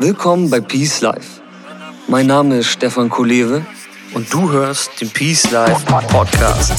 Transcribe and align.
Willkommen 0.00 0.50
bei 0.50 0.60
Peace 0.60 1.00
Life. 1.02 1.40
Mein 2.08 2.26
Name 2.26 2.58
ist 2.58 2.66
Stefan 2.66 3.08
Kolewe 3.08 3.64
und 4.12 4.32
du 4.32 4.50
hörst 4.50 5.00
den 5.00 5.08
Peace 5.10 5.50
Life 5.52 5.86
Podcast. 5.86 6.72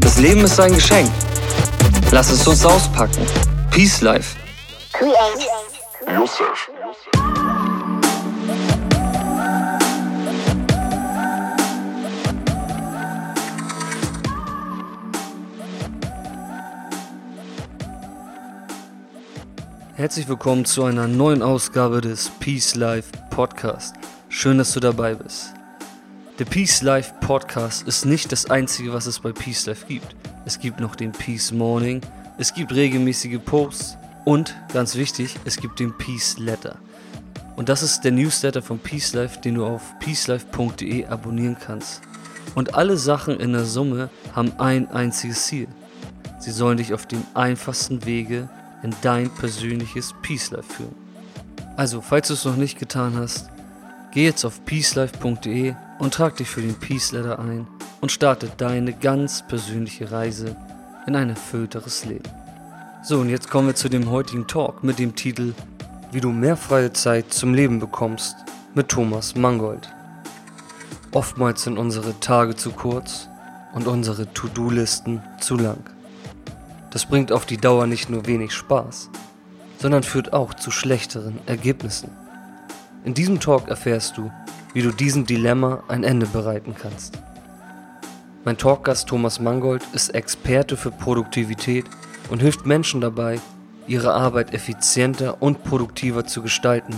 Das 0.00 0.18
Leben 0.18 0.44
ist 0.44 0.60
ein 0.60 0.74
Geschenk. 0.74 1.10
Lass 2.10 2.30
es 2.30 2.46
uns 2.46 2.64
auspacken. 2.66 3.24
Peace 3.70 4.02
Life. 4.02 4.36
Create 4.92 5.48
Herzlich 20.02 20.26
willkommen 20.26 20.64
zu 20.64 20.82
einer 20.82 21.06
neuen 21.06 21.42
Ausgabe 21.42 22.00
des 22.00 22.28
Peace 22.40 22.74
Life 22.74 23.12
Podcast. 23.30 23.94
Schön, 24.28 24.58
dass 24.58 24.72
du 24.72 24.80
dabei 24.80 25.14
bist. 25.14 25.54
Der 26.40 26.44
Peace 26.44 26.82
Life 26.82 27.14
Podcast 27.20 27.86
ist 27.86 28.04
nicht 28.04 28.32
das 28.32 28.50
einzige, 28.50 28.92
was 28.92 29.06
es 29.06 29.20
bei 29.20 29.30
Peace 29.30 29.64
Life 29.66 29.86
gibt. 29.86 30.16
Es 30.44 30.58
gibt 30.58 30.80
noch 30.80 30.96
den 30.96 31.12
Peace 31.12 31.52
Morning, 31.52 32.00
es 32.36 32.52
gibt 32.52 32.74
regelmäßige 32.74 33.38
Posts 33.44 33.96
und, 34.24 34.56
ganz 34.72 34.96
wichtig, 34.96 35.36
es 35.44 35.56
gibt 35.56 35.78
den 35.78 35.96
Peace 35.96 36.36
Letter. 36.36 36.78
Und 37.54 37.68
das 37.68 37.84
ist 37.84 38.00
der 38.00 38.10
Newsletter 38.10 38.60
von 38.60 38.80
Peace 38.80 39.12
Life, 39.12 39.40
den 39.40 39.54
du 39.54 39.64
auf 39.64 39.96
peacelife.de 40.00 41.06
abonnieren 41.06 41.56
kannst. 41.64 42.02
Und 42.56 42.74
alle 42.74 42.96
Sachen 42.96 43.38
in 43.38 43.52
der 43.52 43.66
Summe 43.66 44.10
haben 44.34 44.50
ein 44.58 44.90
einziges 44.90 45.46
Ziel. 45.46 45.68
Sie 46.40 46.50
sollen 46.50 46.78
dich 46.78 46.92
auf 46.92 47.06
dem 47.06 47.22
einfachsten 47.34 48.04
Wege 48.04 48.48
in 48.82 48.94
dein 49.02 49.30
persönliches 49.30 50.14
Peace 50.22 50.50
Life 50.50 50.74
führen. 50.74 50.94
Also, 51.76 52.00
falls 52.00 52.28
du 52.28 52.34
es 52.34 52.44
noch 52.44 52.56
nicht 52.56 52.78
getan 52.78 53.16
hast, 53.16 53.50
geh 54.12 54.24
jetzt 54.24 54.44
auf 54.44 54.64
peacelife.de 54.64 55.74
und 55.98 56.14
trag 56.14 56.36
dich 56.36 56.48
für 56.48 56.60
den 56.60 56.74
Peace 56.74 57.12
Letter 57.12 57.38
ein 57.38 57.66
und 58.00 58.12
starte 58.12 58.50
deine 58.56 58.92
ganz 58.92 59.46
persönliche 59.46 60.10
Reise 60.12 60.56
in 61.06 61.16
ein 61.16 61.30
erfüllteres 61.30 62.04
Leben. 62.04 62.28
So, 63.02 63.20
und 63.20 63.30
jetzt 63.30 63.50
kommen 63.50 63.68
wir 63.68 63.74
zu 63.74 63.88
dem 63.88 64.10
heutigen 64.10 64.46
Talk 64.46 64.84
mit 64.84 64.98
dem 64.98 65.16
Titel 65.16 65.54
Wie 66.12 66.20
du 66.20 66.30
mehr 66.30 66.56
freie 66.56 66.92
Zeit 66.92 67.32
zum 67.32 67.54
Leben 67.54 67.80
bekommst 67.80 68.36
mit 68.74 68.88
Thomas 68.88 69.34
Mangold. 69.34 69.88
Oftmals 71.12 71.64
sind 71.64 71.78
unsere 71.78 72.18
Tage 72.20 72.54
zu 72.56 72.70
kurz 72.70 73.28
und 73.74 73.86
unsere 73.86 74.32
To-Do-Listen 74.32 75.22
zu 75.40 75.56
lang. 75.56 75.84
Das 76.92 77.06
bringt 77.06 77.32
auf 77.32 77.46
die 77.46 77.56
Dauer 77.56 77.86
nicht 77.86 78.10
nur 78.10 78.26
wenig 78.26 78.52
Spaß, 78.52 79.08
sondern 79.78 80.02
führt 80.02 80.34
auch 80.34 80.52
zu 80.52 80.70
schlechteren 80.70 81.38
Ergebnissen. 81.46 82.10
In 83.04 83.14
diesem 83.14 83.40
Talk 83.40 83.68
erfährst 83.68 84.18
du, 84.18 84.30
wie 84.74 84.82
du 84.82 84.92
diesem 84.92 85.24
Dilemma 85.24 85.82
ein 85.88 86.04
Ende 86.04 86.26
bereiten 86.26 86.74
kannst. 86.78 87.18
Mein 88.44 88.58
Talkgast 88.58 89.08
Thomas 89.08 89.40
Mangold 89.40 89.82
ist 89.94 90.10
Experte 90.10 90.76
für 90.76 90.90
Produktivität 90.90 91.86
und 92.30 92.42
hilft 92.42 92.66
Menschen 92.66 93.00
dabei, 93.00 93.40
ihre 93.86 94.12
Arbeit 94.12 94.52
effizienter 94.52 95.40
und 95.40 95.64
produktiver 95.64 96.26
zu 96.26 96.42
gestalten, 96.42 96.94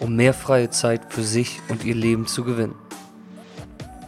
um 0.00 0.16
mehr 0.16 0.32
freie 0.32 0.70
Zeit 0.70 1.02
für 1.12 1.22
sich 1.22 1.60
und 1.68 1.84
ihr 1.84 1.94
Leben 1.94 2.26
zu 2.26 2.42
gewinnen. 2.42 2.74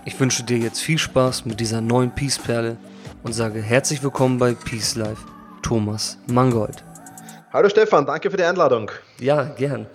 Ich 0.05 0.19
wünsche 0.19 0.43
dir 0.43 0.59
jetzt 0.59 0.81
viel 0.81 0.99
Spaß 0.99 1.45
mit 1.45 1.61
dieser 1.61 1.83
neuen 1.83 2.13
Peace-Perle 2.13 2.79
und 3.23 3.33
sage 3.33 3.61
herzlich 3.61 4.03
willkommen 4.03 4.39
bei 4.39 4.55
Peace 4.55 4.95
Life, 4.95 5.23
Thomas 5.63 6.19
Mangold. 6.27 6.85
Hallo 7.53 7.69
Stefan, 7.69 8.07
danke 8.07 8.31
für 8.31 8.37
die 8.37 8.45
Einladung. 8.45 8.91
Ja, 9.21 9.45
gern. 9.45 9.87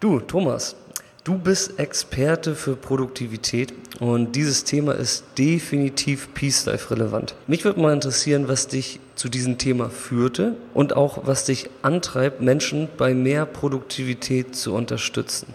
Du, 0.00 0.20
Thomas, 0.20 0.76
du 1.24 1.38
bist 1.38 1.78
Experte 1.78 2.54
für 2.54 2.76
Produktivität 2.76 3.72
und 4.00 4.36
dieses 4.36 4.64
Thema 4.64 4.92
ist 4.92 5.24
definitiv 5.38 6.34
Peace 6.34 6.66
Life 6.66 6.90
relevant. 6.90 7.34
Mich 7.46 7.64
würde 7.64 7.80
mal 7.80 7.92
interessieren, 7.92 8.48
was 8.48 8.68
dich 8.68 9.00
zu 9.14 9.28
diesem 9.28 9.58
Thema 9.58 9.90
führte 9.90 10.56
und 10.74 10.96
auch 10.96 11.26
was 11.26 11.44
dich 11.44 11.70
antreibt, 11.82 12.40
Menschen 12.40 12.88
bei 12.96 13.14
mehr 13.14 13.46
Produktivität 13.46 14.54
zu 14.54 14.74
unterstützen. 14.74 15.54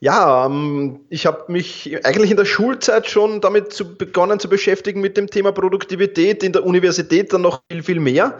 Ja, 0.00 0.46
ähm, 0.46 1.00
ich 1.08 1.24
habe 1.26 1.50
mich 1.50 1.96
eigentlich 2.04 2.30
in 2.30 2.36
der 2.36 2.44
Schulzeit 2.44 3.08
schon 3.08 3.40
damit 3.40 3.72
zu, 3.72 3.96
begonnen 3.96 4.38
zu 4.38 4.48
beschäftigen 4.48 5.00
mit 5.00 5.16
dem 5.16 5.28
Thema 5.28 5.52
Produktivität, 5.52 6.42
in 6.42 6.52
der 6.52 6.64
Universität 6.64 7.32
dann 7.32 7.42
noch 7.42 7.62
viel, 7.70 7.82
viel 7.82 8.00
mehr. 8.00 8.38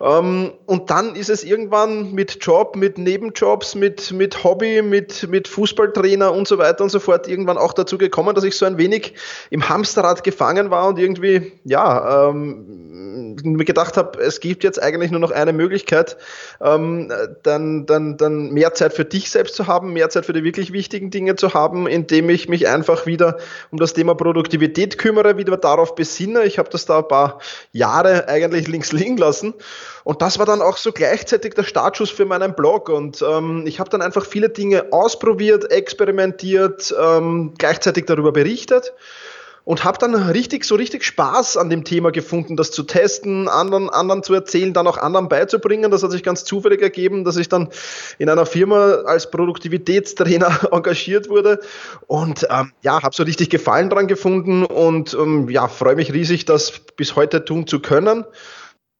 Ähm, 0.00 0.52
und 0.64 0.90
dann 0.90 1.14
ist 1.14 1.28
es 1.28 1.44
irgendwann 1.44 2.12
mit 2.12 2.38
Job, 2.40 2.74
mit 2.74 2.96
Nebenjobs, 2.96 3.74
mit, 3.74 4.12
mit 4.12 4.42
Hobby, 4.44 4.80
mit, 4.80 5.28
mit 5.28 5.46
Fußballtrainer 5.46 6.32
und 6.32 6.48
so 6.48 6.56
weiter 6.56 6.82
und 6.84 6.90
so 6.90 7.00
fort 7.00 7.28
irgendwann 7.28 7.58
auch 7.58 7.74
dazu 7.74 7.98
gekommen, 7.98 8.34
dass 8.34 8.44
ich 8.44 8.56
so 8.56 8.64
ein 8.64 8.78
wenig 8.78 9.14
im 9.50 9.68
Hamsterrad 9.68 10.24
gefangen 10.24 10.70
war 10.70 10.88
und 10.88 10.98
irgendwie, 10.98 11.52
ja, 11.64 12.28
ähm, 12.28 13.36
mir 13.42 13.64
gedacht 13.64 13.96
habe, 13.96 14.18
es 14.20 14.40
gibt 14.40 14.64
jetzt 14.64 14.82
eigentlich 14.82 15.10
nur 15.10 15.20
noch 15.20 15.30
eine 15.30 15.52
Möglichkeit, 15.52 16.16
ähm, 16.62 17.12
dann, 17.42 17.84
dann, 17.84 18.16
dann 18.16 18.50
mehr 18.52 18.72
Zeit 18.74 18.94
für 18.94 19.04
dich 19.04 19.30
selbst 19.30 19.54
zu 19.54 19.66
haben, 19.66 19.92
mehr 19.92 20.08
Zeit 20.08 20.26
für 20.26 20.32
die 20.32 20.44
wirklich 20.44 20.72
wichtigen 20.72 21.10
Dinge 21.10 21.36
zu 21.36 21.52
haben, 21.52 21.86
indem 21.86 22.30
ich 22.30 22.48
mich 22.48 22.68
einfach 22.68 23.04
wieder 23.04 23.36
um 23.70 23.78
das 23.78 23.92
Thema 23.92 24.14
Produktivität 24.14 24.96
kümmere, 24.96 25.36
wieder 25.36 25.56
darauf 25.58 25.94
besinne. 25.94 26.44
Ich 26.44 26.58
habe 26.58 26.70
das 26.70 26.86
da 26.86 26.98
ein 26.98 27.08
paar 27.08 27.38
Jahre 27.72 28.28
eigentlich 28.28 28.66
links 28.66 28.92
liegen 28.92 29.18
lassen 29.18 29.54
und 30.04 30.22
das 30.22 30.38
war 30.38 30.46
dann 30.46 30.62
auch 30.62 30.76
so 30.76 30.92
gleichzeitig 30.92 31.54
der 31.54 31.64
Startschuss 31.64 32.10
für 32.10 32.24
meinen 32.24 32.54
Blog. 32.54 32.88
Und 32.88 33.22
ähm, 33.22 33.64
ich 33.66 33.80
habe 33.80 33.90
dann 33.90 34.02
einfach 34.02 34.24
viele 34.24 34.48
Dinge 34.48 34.92
ausprobiert, 34.92 35.70
experimentiert, 35.70 36.94
ähm, 36.98 37.54
gleichzeitig 37.58 38.06
darüber 38.06 38.32
berichtet 38.32 38.92
und 39.64 39.84
habe 39.84 39.98
dann 39.98 40.14
richtig 40.14 40.64
so 40.64 40.74
richtig 40.74 41.04
Spaß 41.04 41.56
an 41.56 41.70
dem 41.70 41.84
Thema 41.84 42.10
gefunden, 42.10 42.56
das 42.56 42.70
zu 42.70 42.82
testen, 42.82 43.48
anderen 43.48 43.90
anderen 43.90 44.22
zu 44.22 44.34
erzählen, 44.34 44.72
dann 44.72 44.86
auch 44.86 44.96
anderen 44.96 45.28
beizubringen. 45.28 45.90
Das 45.90 46.02
hat 46.02 46.10
sich 46.10 46.22
ganz 46.22 46.44
zufällig 46.44 46.80
ergeben, 46.80 47.24
dass 47.24 47.36
ich 47.36 47.48
dann 47.48 47.68
in 48.18 48.28
einer 48.28 48.46
Firma 48.46 49.02
als 49.04 49.30
Produktivitätstrainer 49.30 50.68
engagiert 50.72 51.28
wurde 51.28 51.60
und 52.06 52.46
ähm, 52.50 52.72
ja, 52.82 53.02
habe 53.02 53.14
so 53.14 53.22
richtig 53.22 53.50
Gefallen 53.50 53.90
dran 53.90 54.08
gefunden 54.08 54.64
und 54.64 55.14
ähm, 55.14 55.48
ja, 55.48 55.68
freue 55.68 55.94
mich 55.94 56.12
riesig, 56.12 56.46
das 56.46 56.80
bis 56.96 57.14
heute 57.16 57.44
tun 57.44 57.66
zu 57.66 57.80
können 57.80 58.24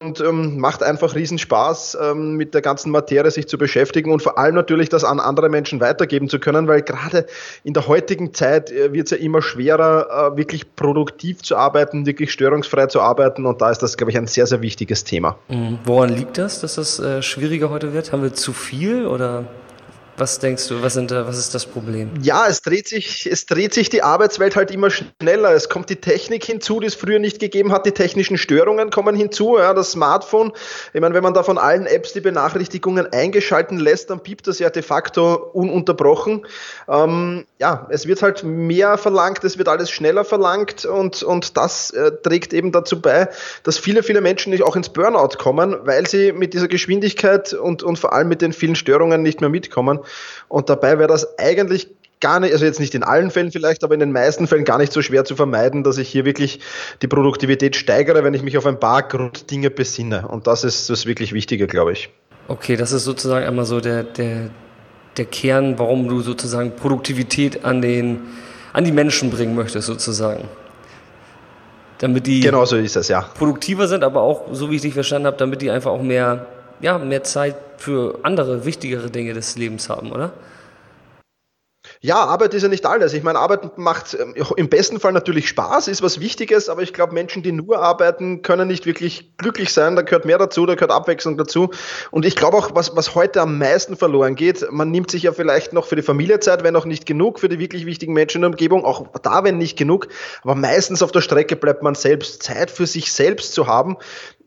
und 0.03 0.19
ähm, 0.21 0.59
macht 0.59 0.83
einfach 0.83 1.15
riesen 1.15 1.39
Spaß, 1.39 1.99
ähm, 2.01 2.37
mit 2.37 2.55
der 2.55 2.63
ganzen 2.63 2.91
Materie 2.91 3.31
sich 3.31 3.47
zu 3.49 3.59
beschäftigen 3.59 4.13
und 4.13 4.23
vor 4.23 4.39
allem 4.39 4.55
natürlich 4.55 4.89
das 4.89 5.05
an 5.05 5.21
andere 5.21 5.51
Menschen 5.51 5.81
weitergeben 5.81 6.31
zu 6.31 6.39
können, 6.39 6.69
weil 6.69 6.81
gerade 6.81 7.27
in 7.65 7.75
der 7.75 7.87
heutigen 7.87 8.33
Zeit 8.33 8.71
äh, 8.71 8.95
wird 8.95 9.07
es 9.07 9.11
ja 9.11 9.19
immer 9.19 9.43
schwerer, 9.43 10.33
äh, 10.33 10.37
wirklich 10.39 10.75
produktiv 10.75 11.43
zu 11.43 11.57
arbeiten, 11.57 12.07
wirklich 12.07 12.33
störungsfrei 12.33 12.87
zu 12.87 13.03
arbeiten 13.03 13.45
und 13.45 13.61
da 13.61 13.71
ist 13.71 13.81
das, 13.81 13.99
glaube 13.99 14.11
ich, 14.11 14.17
ein 14.17 14.27
sehr, 14.27 14.47
sehr 14.47 14.63
wichtiges 14.63 15.05
Thema. 15.05 15.37
Mhm. 15.49 15.79
Woran 15.85 16.09
liegt 16.09 16.39
das, 16.39 16.63
dass 16.63 16.77
das 16.77 16.99
äh, 16.99 17.21
schwieriger 17.21 17.69
heute 17.69 17.93
wird? 17.93 18.11
Haben 18.11 18.23
wir 18.23 18.33
zu 18.33 18.55
viel 18.55 19.07
oder 19.07 19.45
was 20.21 20.39
denkst 20.39 20.69
du, 20.69 20.83
was, 20.83 20.95
sind, 20.95 21.11
was 21.11 21.39
ist 21.39 21.55
das 21.55 21.65
Problem? 21.65 22.11
Ja, 22.23 22.47
es 22.47 22.61
dreht, 22.61 22.87
sich, 22.87 23.27
es 23.27 23.47
dreht 23.47 23.73
sich 23.73 23.89
die 23.89 24.03
Arbeitswelt 24.03 24.55
halt 24.55 24.71
immer 24.71 24.91
schneller. 24.91 25.53
Es 25.53 25.71
kommt 25.71 25.89
die 25.89 25.97
Technik 25.97 26.45
hinzu, 26.45 26.79
die 26.79 26.87
es 26.87 26.95
früher 26.95 27.19
nicht 27.19 27.41
gegeben 27.41 27.73
hat. 27.73 27.87
Die 27.87 27.93
technischen 27.93 28.37
Störungen 28.37 28.91
kommen 28.91 29.17
hinzu. 29.17 29.57
Ja, 29.59 29.73
das 29.73 29.93
Smartphone, 29.93 30.53
ich 30.93 31.01
meine, 31.01 31.15
wenn 31.15 31.23
man 31.23 31.33
da 31.33 31.43
von 31.43 31.57
allen 31.57 31.87
Apps 31.87 32.13
die 32.13 32.21
Benachrichtigungen 32.21 33.11
eingeschalten 33.13 33.79
lässt, 33.79 34.11
dann 34.11 34.23
piept 34.23 34.47
das 34.47 34.59
ja 34.59 34.69
de 34.69 34.83
facto 34.83 35.35
ununterbrochen. 35.35 36.47
Ähm, 36.89 37.47
ja, 37.59 37.87
es 37.91 38.07
wird 38.07 38.23
halt 38.23 38.45
mehr 38.45 38.99
verlangt, 38.99 39.43
es 39.45 39.57
wird 39.57 39.69
alles 39.69 39.91
schneller 39.91 40.25
verlangt 40.25 40.85
und, 40.85 41.23
und 41.23 41.57
das 41.57 41.91
äh, 41.93 42.13
trägt 42.23 42.53
eben 42.53 42.73
dazu 42.73 43.01
bei, 43.01 43.29
dass 43.63 43.79
viele, 43.79 44.03
viele 44.03 44.21
Menschen 44.21 44.51
nicht 44.51 44.63
auch 44.63 44.77
ins 44.77 44.91
Burnout 44.91 45.39
kommen, 45.39 45.77
weil 45.85 46.07
sie 46.07 46.33
mit 46.33 46.53
dieser 46.53 46.69
Geschwindigkeit 46.69 47.55
und, 47.55 47.83
und 47.83 47.99
vor 47.99 48.13
allem 48.13 48.29
mit 48.29 48.43
den 48.43 48.53
vielen 48.53 48.77
Störungen 48.77 49.23
nicht 49.23 49.41
mehr 49.41 49.51
mitkommen. 49.51 50.01
Und 50.49 50.69
dabei 50.69 50.99
wäre 50.99 51.09
das 51.09 51.39
eigentlich 51.39 51.89
gar 52.21 52.41
nicht, 52.41 52.53
also 52.53 52.65
jetzt 52.65 52.81
nicht 52.81 52.95
in 52.95 53.03
allen 53.03 53.31
Fällen 53.31 53.51
vielleicht, 53.51 53.83
aber 53.83 53.95
in 53.95 54.01
den 54.01 54.13
meisten 54.13 54.47
Fällen 54.47 54.65
gar 54.65 54.79
nicht 54.79 54.93
so 54.93 55.03
schwer 55.03 55.25
zu 55.25 55.37
vermeiden, 55.37 55.83
dass 55.83 55.99
ich 55.99 56.09
hier 56.09 56.25
wirklich 56.25 56.61
die 57.03 57.09
Produktivität 57.09 57.77
steigere, 57.77 58.23
wenn 58.25 58.35
ich 58.35 58.43
mich 58.43 58.59
auf 58.59 58.67
ein 58.67 58.79
paar 58.79 59.03
Grunddinge 59.03 59.71
besinne. 59.71 60.29
Und 60.29 60.47
das 60.47 60.65
ist 60.65 60.91
das 60.91 61.07
wirklich 61.07 61.33
Wichtige, 61.33 61.67
glaube 61.67 61.93
ich. 61.93 62.11
Okay, 62.49 62.77
das 62.77 62.93
ist 62.93 63.05
sozusagen 63.05 63.47
einmal 63.47 63.65
so 63.65 63.81
der, 63.81 64.03
der, 64.03 64.51
der 65.17 65.25
Kern, 65.25 65.79
warum 65.79 66.09
du 66.09 66.21
sozusagen 66.21 66.77
Produktivität 66.77 67.65
an, 67.65 67.81
den, 67.81 68.21
an 68.73 68.85
die 68.85 68.93
Menschen 68.93 69.31
bringen 69.31 69.55
möchtest, 69.55 69.87
sozusagen. 69.87 70.49
Damit 71.99 72.27
die 72.27 72.41
genau 72.41 72.65
so 72.65 72.77
ist 72.77 72.97
es, 72.97 73.09
ja. 73.09 73.21
produktiver 73.21 73.87
sind, 73.87 74.05
aber 74.05 74.23
auch, 74.23 74.49
so 74.53 74.71
wie 74.71 74.77
ich 74.77 74.83
dich 74.83 74.95
verstanden 74.95 75.27
habe, 75.27 75.37
damit 75.37 75.61
die 75.61 75.71
einfach 75.71 75.91
auch 75.91 76.03
mehr 76.03 76.47
ja, 76.81 76.99
mehr 76.99 77.23
Zeit 77.25 77.57
für 77.77 78.19
andere, 78.23 78.65
wichtigere 78.65 79.11
Dinge 79.11 79.33
des 79.33 79.57
Lebens 79.57 79.89
haben, 79.89 80.13
oder? 80.13 80.33
Ja, 82.03 82.17
Arbeit 82.17 82.55
ist 82.55 82.63
ja 82.63 82.69
nicht 82.69 82.87
alles. 82.87 83.13
Ich 83.13 83.23
meine, 83.23 83.39
Arbeit 83.39 83.77
macht 83.77 84.17
ähm, 84.19 84.35
im 84.57 84.69
besten 84.69 85.01
Fall 85.01 85.13
natürlich 85.13 85.49
Spaß, 85.49 85.89
ist 85.89 86.03
was 86.03 86.21
Wichtiges, 86.21 86.69
aber 86.69 86.83
ich 86.83 86.93
glaube, 86.93 87.13
Menschen, 87.13 87.43
die 87.43 87.53
nur 87.53 87.79
arbeiten, 87.79 88.43
können 88.43 88.69
nicht 88.69 88.87
wirklich 88.87 89.37
glücklich 89.37 89.73
sein. 89.73 89.97
Da 89.97 90.03
gehört 90.03 90.25
mehr 90.25 90.39
dazu, 90.39 90.65
da 90.65 90.75
gehört 90.75 90.93
Abwechslung 90.93 91.37
dazu. 91.37 91.71
Und 92.11 92.25
ich 92.25 92.37
glaube 92.37 92.57
auch, 92.57 92.75
was, 92.75 92.97
was 92.97 93.15
heute 93.15 93.43
am 93.43 93.59
meisten 93.59 93.97
verloren 93.97 94.35
geht, 94.35 94.67
man 94.71 94.91
nimmt 94.91 95.11
sich 95.11 95.25
ja 95.25 95.33
vielleicht 95.33 95.75
noch 95.75 95.87
für 95.87 95.97
die 95.97 96.03
Familie 96.03 96.41
Zeit, 96.41 96.63
wenn 96.63 96.77
auch 96.77 96.87
nicht 96.87 97.05
genug, 97.05 97.39
für 97.39 97.51
die 97.51 97.59
wirklich 97.59 97.85
wichtigen 97.85 98.15
Menschen 98.15 98.39
in 98.39 98.43
der 98.43 98.51
Umgebung, 98.51 98.85
auch 98.85 99.07
da, 99.23 99.45
wenn 99.45 99.59
nicht 99.59 99.77
genug. 99.77 100.09
Aber 100.43 100.55
meistens 100.55 101.03
auf 101.03 101.13
der 101.13 101.21
Strecke 101.21 101.57
bleibt 101.57 101.83
man 101.83 101.95
selbst. 101.95 102.43
Zeit 102.43 102.71
für 102.71 102.87
sich 102.87 103.13
selbst 103.13 103.53
zu 103.53 103.67
haben, 103.67 103.97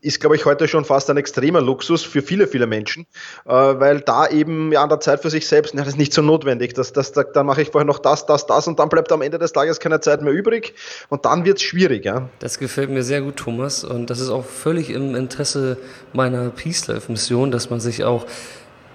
ist, 0.04 0.20
glaube 0.20 0.36
ich, 0.36 0.46
heute 0.46 0.68
schon 0.68 0.84
fast 0.84 1.10
ein 1.10 1.18
extremer 1.18 1.62
Luxus 1.62 2.04
für 2.04 2.22
viele, 2.22 2.48
viele 2.48 2.68
Menschen, 2.68 3.06
äh, 3.46 3.52
weil 3.52 4.02
da 4.02 4.28
eben 4.28 4.72
ja 4.72 4.84
an 4.84 4.90
der 4.90 5.00
Zeit 5.00 5.22
für 5.22 5.30
sich 5.30 5.48
selbst, 5.48 5.74
na, 5.74 5.82
das 5.82 5.94
ist 5.94 5.98
nicht 5.98 6.14
so 6.14 6.22
notwendig. 6.22 6.74
Das, 6.74 6.92
das, 6.92 7.14
da, 7.14 7.24
dann 7.24 7.46
mache 7.46 7.62
ich 7.62 7.70
vorher 7.70 7.86
noch 7.86 8.00
das, 8.00 8.26
das, 8.26 8.46
das 8.46 8.68
und 8.68 8.80
dann 8.80 8.90
bleibt 8.90 9.12
am 9.12 9.22
Ende 9.22 9.40
des 9.40 9.54
Tages 9.54 9.80
keine 9.80 10.02
Zeit 10.02 10.22
mehr 10.22 10.34
übrig 10.34 10.74
und 11.10 11.26
dann 11.26 11.46
wird 11.46 11.58
es 11.58 11.64
schwierig. 11.64 12.04
Ja. 12.04 12.30
Das 12.40 12.60
gefällt 12.60 12.90
mir 12.90 13.04
sehr 13.04 13.22
gut, 13.22 13.38
Thomas, 13.38 13.84
und 13.84 14.10
das 14.10 14.20
ist 14.20 14.30
auch 14.30 14.46
völlig 14.46 14.90
im 14.90 15.16
Interesse 15.16 15.78
meiner 16.12 16.50
Peace 16.50 16.88
Life 16.88 17.12
Mission, 17.12 17.52
dass 17.52 17.70
man 17.70 17.80
sich 17.80 18.04
auch 18.04 18.26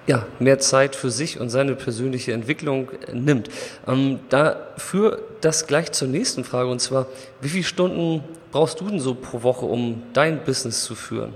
ja, 0.09 0.27
mehr 0.41 0.59
Zeit 0.59 0.97
für 0.97 1.11
sich 1.11 1.39
und 1.39 1.51
seine 1.51 1.77
persönliche 1.77 2.33
Entwicklung 2.33 2.89
nimmt. 3.13 3.51
Ähm, 3.87 4.21
da 4.31 4.57
führt 4.79 5.21
das 5.43 5.67
gleich 5.67 5.93
zur 5.93 6.09
nächsten 6.09 6.45
Frage 6.45 6.71
und 6.71 6.81
zwar, 6.81 7.07
wie 7.43 7.49
viele 7.51 7.65
Stunden 7.65 8.25
brauchst 8.51 8.81
du 8.81 8.89
denn 8.89 9.01
so 9.01 9.15
pro 9.15 9.43
Woche, 9.43 9.67
um 9.67 10.03
dein 10.15 10.43
Business 10.43 10.83
zu 10.83 10.95
führen? 10.95 11.35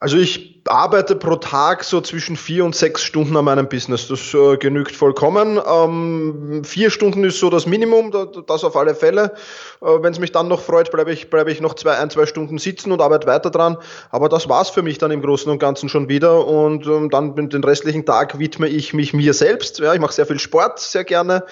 Also 0.00 0.18
ich 0.18 0.51
arbeite 0.66 1.16
pro 1.16 1.36
Tag 1.36 1.84
so 1.84 2.00
zwischen 2.00 2.36
vier 2.36 2.64
und 2.64 2.74
sechs 2.74 3.02
Stunden 3.02 3.36
an 3.36 3.44
meinem 3.44 3.68
Business. 3.68 4.08
Das 4.08 4.32
äh, 4.34 4.56
genügt 4.56 4.94
vollkommen. 4.94 5.60
Ähm, 5.66 6.62
vier 6.64 6.90
Stunden 6.90 7.24
ist 7.24 7.38
so 7.40 7.50
das 7.50 7.66
Minimum, 7.66 8.12
das 8.46 8.64
auf 8.64 8.76
alle 8.76 8.94
Fälle. 8.94 9.32
Äh, 9.80 9.86
Wenn 10.00 10.12
es 10.12 10.20
mich 10.20 10.32
dann 10.32 10.48
noch 10.48 10.60
freut, 10.60 10.90
bleibe 10.92 11.12
ich, 11.12 11.30
bleibe 11.30 11.50
ich 11.50 11.60
noch 11.60 11.74
zwei, 11.74 11.98
ein, 11.98 12.10
zwei 12.10 12.26
Stunden 12.26 12.58
sitzen 12.58 12.92
und 12.92 13.00
arbeite 13.00 13.26
weiter 13.26 13.50
dran. 13.50 13.76
Aber 14.10 14.28
das 14.28 14.48
war's 14.48 14.70
für 14.70 14.82
mich 14.82 14.98
dann 14.98 15.10
im 15.10 15.22
Großen 15.22 15.50
und 15.50 15.58
Ganzen 15.58 15.88
schon 15.88 16.08
wieder. 16.08 16.46
Und 16.46 16.86
ähm, 16.86 17.10
dann 17.10 17.34
den 17.34 17.64
restlichen 17.64 18.06
Tag 18.06 18.38
widme 18.38 18.68
ich 18.68 18.94
mich 18.94 19.12
mir 19.12 19.34
selbst. 19.34 19.80
Ja, 19.80 19.94
ich 19.94 20.00
mache 20.00 20.12
sehr 20.12 20.26
viel 20.26 20.38
Sport, 20.38 20.78
sehr 20.78 21.04
gerne. 21.04 21.44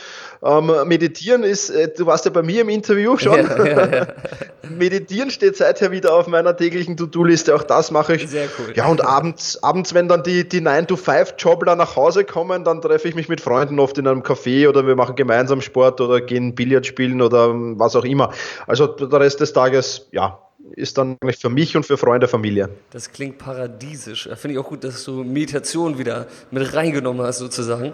Ähm, 0.43 0.73
meditieren 0.87 1.43
ist, 1.43 1.69
äh, 1.69 1.93
du 1.95 2.07
warst 2.07 2.25
ja 2.25 2.31
bei 2.31 2.43
mir 2.43 2.63
im 2.63 2.69
Interview 2.69 3.19
schon. 3.19 3.35
Ja, 3.35 3.65
ja, 3.65 3.95
ja. 3.95 4.07
Meditieren 4.71 5.31
steht 5.31 5.57
seither 5.57 5.91
wieder 5.91 6.15
auf 6.15 6.29
meiner 6.29 6.57
täglichen 6.57 6.97
To-Do-Liste. 6.97 7.55
Auch 7.55 7.63
das 7.63 7.91
mache 7.91 8.15
ich. 8.15 8.29
Sehr 8.29 8.49
cool. 8.59 8.73
Ja, 8.75 8.87
und 8.87 9.00
und 9.01 9.07
abends, 9.07 9.63
abends, 9.63 9.95
wenn 9.95 10.09
dann 10.09 10.23
die, 10.23 10.49
die 10.49 10.61
9-to-5-Jobler 10.61 11.77
nach 11.77 11.97
Hause 11.97 12.25
kommen, 12.25 12.65
dann 12.65 12.81
treffe 12.81 13.09
ich 13.09 13.15
mich 13.15 13.29
mit 13.29 13.41
Freunden 13.41 13.79
oft 13.79 13.97
in 13.99 14.07
einem 14.07 14.23
Café 14.23 14.69
oder 14.69 14.87
wir 14.87 14.97
machen 14.97 15.17
gemeinsam 15.17 15.61
Sport 15.61 16.01
oder 16.01 16.21
gehen 16.21 16.55
Billard 16.55 16.87
spielen 16.87 17.23
oder 17.23 17.55
was 17.79 17.97
auch 17.97 18.05
immer. 18.05 18.33
Also 18.67 18.87
der 18.87 19.21
Rest 19.21 19.41
des 19.41 19.53
Tages, 19.53 20.09
ja, 20.13 20.39
ist 20.77 20.99
dann 20.99 21.17
für 21.39 21.49
mich 21.49 21.77
und 21.77 21.87
für 21.87 21.97
Freunde, 21.97 22.29
Familie. 22.29 22.69
Das 22.91 23.11
klingt 23.11 23.39
paradiesisch. 23.39 24.29
Finde 24.37 24.55
ich 24.55 24.59
auch 24.59 24.69
gut, 24.69 24.85
dass 24.85 25.03
du 25.05 25.25
Meditation 25.25 25.99
wieder 25.99 26.27
mit 26.51 26.75
reingenommen 26.75 27.27
hast, 27.27 27.39
sozusagen. 27.39 27.93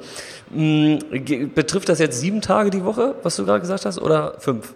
Hm, 0.52 0.98
betrifft 1.54 1.88
das 1.88 2.00
jetzt 2.00 2.20
sieben 2.20 2.40
Tage 2.40 2.70
die 2.70 2.84
Woche, 2.84 3.14
was 3.22 3.36
du 3.36 3.44
gerade 3.44 3.60
gesagt 3.60 3.86
hast, 3.86 4.00
oder 4.00 4.34
fünf? 4.40 4.74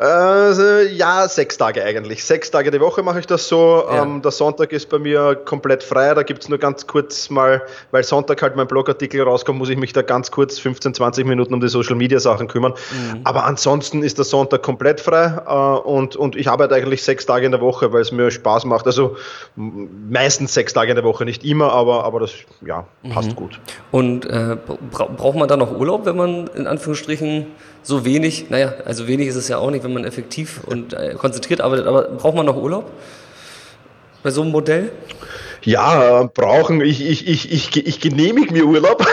Äh, 0.00 0.94
ja, 0.94 1.28
sechs 1.28 1.58
Tage 1.58 1.84
eigentlich. 1.84 2.24
Sechs 2.24 2.50
Tage 2.50 2.70
die 2.70 2.80
Woche 2.80 3.02
mache 3.02 3.20
ich 3.20 3.26
das 3.26 3.48
so. 3.48 3.84
Ja. 3.86 4.02
Ähm, 4.02 4.22
der 4.22 4.30
Sonntag 4.30 4.72
ist 4.72 4.88
bei 4.88 4.98
mir 4.98 5.34
komplett 5.34 5.82
frei. 5.82 6.14
Da 6.14 6.22
gibt 6.22 6.42
es 6.42 6.48
nur 6.48 6.56
ganz 6.56 6.86
kurz 6.86 7.28
mal, 7.28 7.62
weil 7.90 8.02
Sonntag 8.02 8.40
halt 8.40 8.56
mein 8.56 8.66
Blogartikel 8.66 9.20
rauskommt, 9.22 9.58
muss 9.58 9.68
ich 9.68 9.76
mich 9.76 9.92
da 9.92 10.00
ganz 10.00 10.30
kurz 10.30 10.58
15, 10.58 10.94
20 10.94 11.26
Minuten 11.26 11.52
um 11.52 11.60
die 11.60 11.68
Social 11.68 11.96
Media 11.96 12.18
Sachen 12.18 12.48
kümmern. 12.48 12.72
Mhm. 12.72 13.20
Aber 13.24 13.44
ansonsten 13.44 14.02
ist 14.02 14.16
der 14.16 14.24
Sonntag 14.24 14.62
komplett 14.62 15.02
frei 15.02 15.42
äh, 15.46 15.80
und, 15.86 16.16
und 16.16 16.34
ich 16.34 16.48
arbeite 16.48 16.74
eigentlich 16.74 17.02
sechs 17.02 17.26
Tage 17.26 17.44
in 17.44 17.52
der 17.52 17.60
Woche, 17.60 17.92
weil 17.92 18.00
es 18.00 18.10
mir 18.10 18.30
Spaß 18.30 18.64
macht. 18.64 18.86
Also 18.86 19.16
meistens 19.54 20.54
sechs 20.54 20.72
Tage 20.72 20.92
in 20.92 20.96
der 20.96 21.04
Woche, 21.04 21.26
nicht 21.26 21.44
immer, 21.44 21.72
aber, 21.72 22.04
aber 22.04 22.20
das 22.20 22.32
ja, 22.64 22.86
passt 23.12 23.32
mhm. 23.32 23.36
gut. 23.36 23.60
Und 23.90 24.24
äh, 24.24 24.56
braucht 24.90 25.36
man 25.36 25.46
da 25.46 25.58
noch 25.58 25.78
Urlaub, 25.78 26.06
wenn 26.06 26.16
man 26.16 26.46
in 26.54 26.66
Anführungsstrichen 26.66 27.48
so 27.82 28.04
wenig, 28.04 28.50
naja, 28.50 28.74
also 28.84 29.06
wenig 29.06 29.28
ist 29.28 29.36
es 29.36 29.48
ja 29.48 29.58
auch 29.58 29.70
nicht, 29.70 29.84
wenn 29.90 30.02
man 30.02 30.04
effektiv 30.04 30.62
und 30.64 30.92
äh, 30.92 31.14
konzentriert 31.18 31.60
arbeitet, 31.60 31.86
aber 31.86 32.02
braucht 32.02 32.36
man 32.36 32.46
noch 32.46 32.56
Urlaub 32.56 32.90
bei 34.22 34.30
so 34.30 34.42
einem 34.42 34.50
Modell? 34.50 34.90
Ja, 35.62 36.22
brauchen, 36.32 36.80
ich, 36.80 37.06
ich, 37.06 37.28
ich, 37.28 37.52
ich, 37.52 37.86
ich 37.86 38.00
genehmige 38.00 38.52
mir 38.52 38.64
Urlaub. 38.64 39.04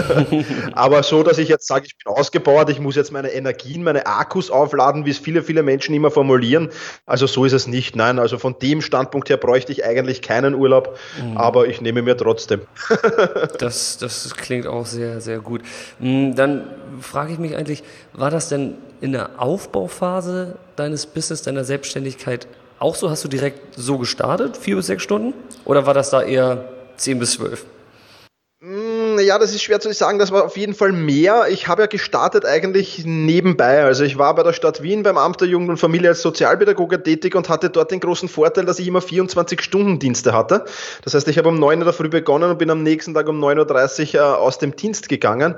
Aber 0.72 1.02
so, 1.02 1.22
dass 1.22 1.38
ich 1.38 1.48
jetzt 1.48 1.66
sage, 1.66 1.86
ich 1.86 1.96
bin 1.96 2.12
ausgebaut, 2.12 2.70
ich 2.70 2.78
muss 2.78 2.94
jetzt 2.94 3.10
meine 3.10 3.30
Energien, 3.32 3.82
meine 3.82 4.06
Akkus 4.06 4.50
aufladen, 4.50 5.04
wie 5.04 5.10
es 5.10 5.18
viele, 5.18 5.42
viele 5.42 5.62
Menschen 5.62 5.94
immer 5.94 6.10
formulieren. 6.10 6.70
Also 7.06 7.26
so 7.26 7.44
ist 7.44 7.52
es 7.52 7.66
nicht. 7.66 7.96
Nein, 7.96 8.18
also 8.18 8.38
von 8.38 8.56
dem 8.60 8.82
Standpunkt 8.82 9.28
her 9.30 9.36
bräuchte 9.36 9.72
ich 9.72 9.84
eigentlich 9.84 10.22
keinen 10.22 10.54
Urlaub, 10.54 10.96
mhm. 11.20 11.36
aber 11.36 11.66
ich 11.66 11.80
nehme 11.80 12.02
mir 12.02 12.16
trotzdem. 12.16 12.60
das, 13.58 13.98
das 13.98 14.34
klingt 14.36 14.66
auch 14.66 14.86
sehr, 14.86 15.20
sehr 15.20 15.40
gut. 15.40 15.62
Hm, 15.98 16.36
dann 16.36 16.68
frage 17.00 17.32
ich 17.32 17.38
mich 17.40 17.56
eigentlich, 17.56 17.82
war 18.12 18.30
das 18.30 18.48
denn 18.48 18.74
in 19.00 19.10
der 19.10 19.42
Aufbauphase 19.42 20.56
deines 20.76 21.06
Business, 21.06 21.42
deiner 21.42 21.64
Selbstständigkeit 21.64 22.46
auch 22.78 22.94
so? 22.94 23.10
Hast 23.10 23.24
du 23.24 23.28
direkt 23.28 23.74
so 23.76 23.98
gestartet, 23.98 24.56
vier 24.56 24.76
bis 24.76 24.86
sechs 24.86 25.02
Stunden? 25.02 25.34
Oder 25.64 25.86
war 25.86 25.94
das 25.94 26.10
da 26.10 26.22
eher 26.22 26.68
zehn 26.96 27.18
bis 27.18 27.32
zwölf? 27.32 27.64
Mm, 28.60 29.18
ja, 29.18 29.38
das 29.38 29.54
ist 29.54 29.62
schwer 29.62 29.78
zu 29.78 29.92
sagen. 29.92 30.18
Das 30.18 30.32
war 30.32 30.44
auf 30.44 30.56
jeden 30.56 30.72
Fall 30.72 30.90
mehr. 30.90 31.48
Ich 31.50 31.68
habe 31.68 31.82
ja 31.82 31.86
gestartet 31.86 32.46
eigentlich 32.46 33.04
nebenbei. 33.04 33.84
Also 33.84 34.04
ich 34.04 34.16
war 34.16 34.34
bei 34.34 34.42
der 34.42 34.54
Stadt 34.54 34.82
Wien 34.82 35.02
beim 35.02 35.18
Amt 35.18 35.42
der 35.42 35.48
Jugend 35.48 35.68
und 35.68 35.76
Familie 35.76 36.08
als 36.08 36.22
Sozialpädagoge 36.22 37.02
tätig 37.02 37.34
und 37.34 37.50
hatte 37.50 37.68
dort 37.68 37.90
den 37.90 38.00
großen 38.00 38.26
Vorteil, 38.26 38.64
dass 38.64 38.78
ich 38.78 38.88
immer 38.88 39.02
24 39.02 39.60
Stunden 39.60 39.98
Dienste 39.98 40.32
hatte. 40.32 40.64
Das 41.02 41.12
heißt, 41.12 41.28
ich 41.28 41.36
habe 41.36 41.50
um 41.50 41.58
9 41.58 41.82
Uhr 41.82 41.92
Früh 41.92 42.08
begonnen 42.08 42.50
und 42.50 42.58
bin 42.58 42.70
am 42.70 42.82
nächsten 42.82 43.12
Tag 43.12 43.28
um 43.28 43.38
9.30 43.38 44.14
Uhr 44.14 44.20
äh, 44.20 44.24
aus 44.34 44.58
dem 44.58 44.74
Dienst 44.74 45.10
gegangen 45.10 45.56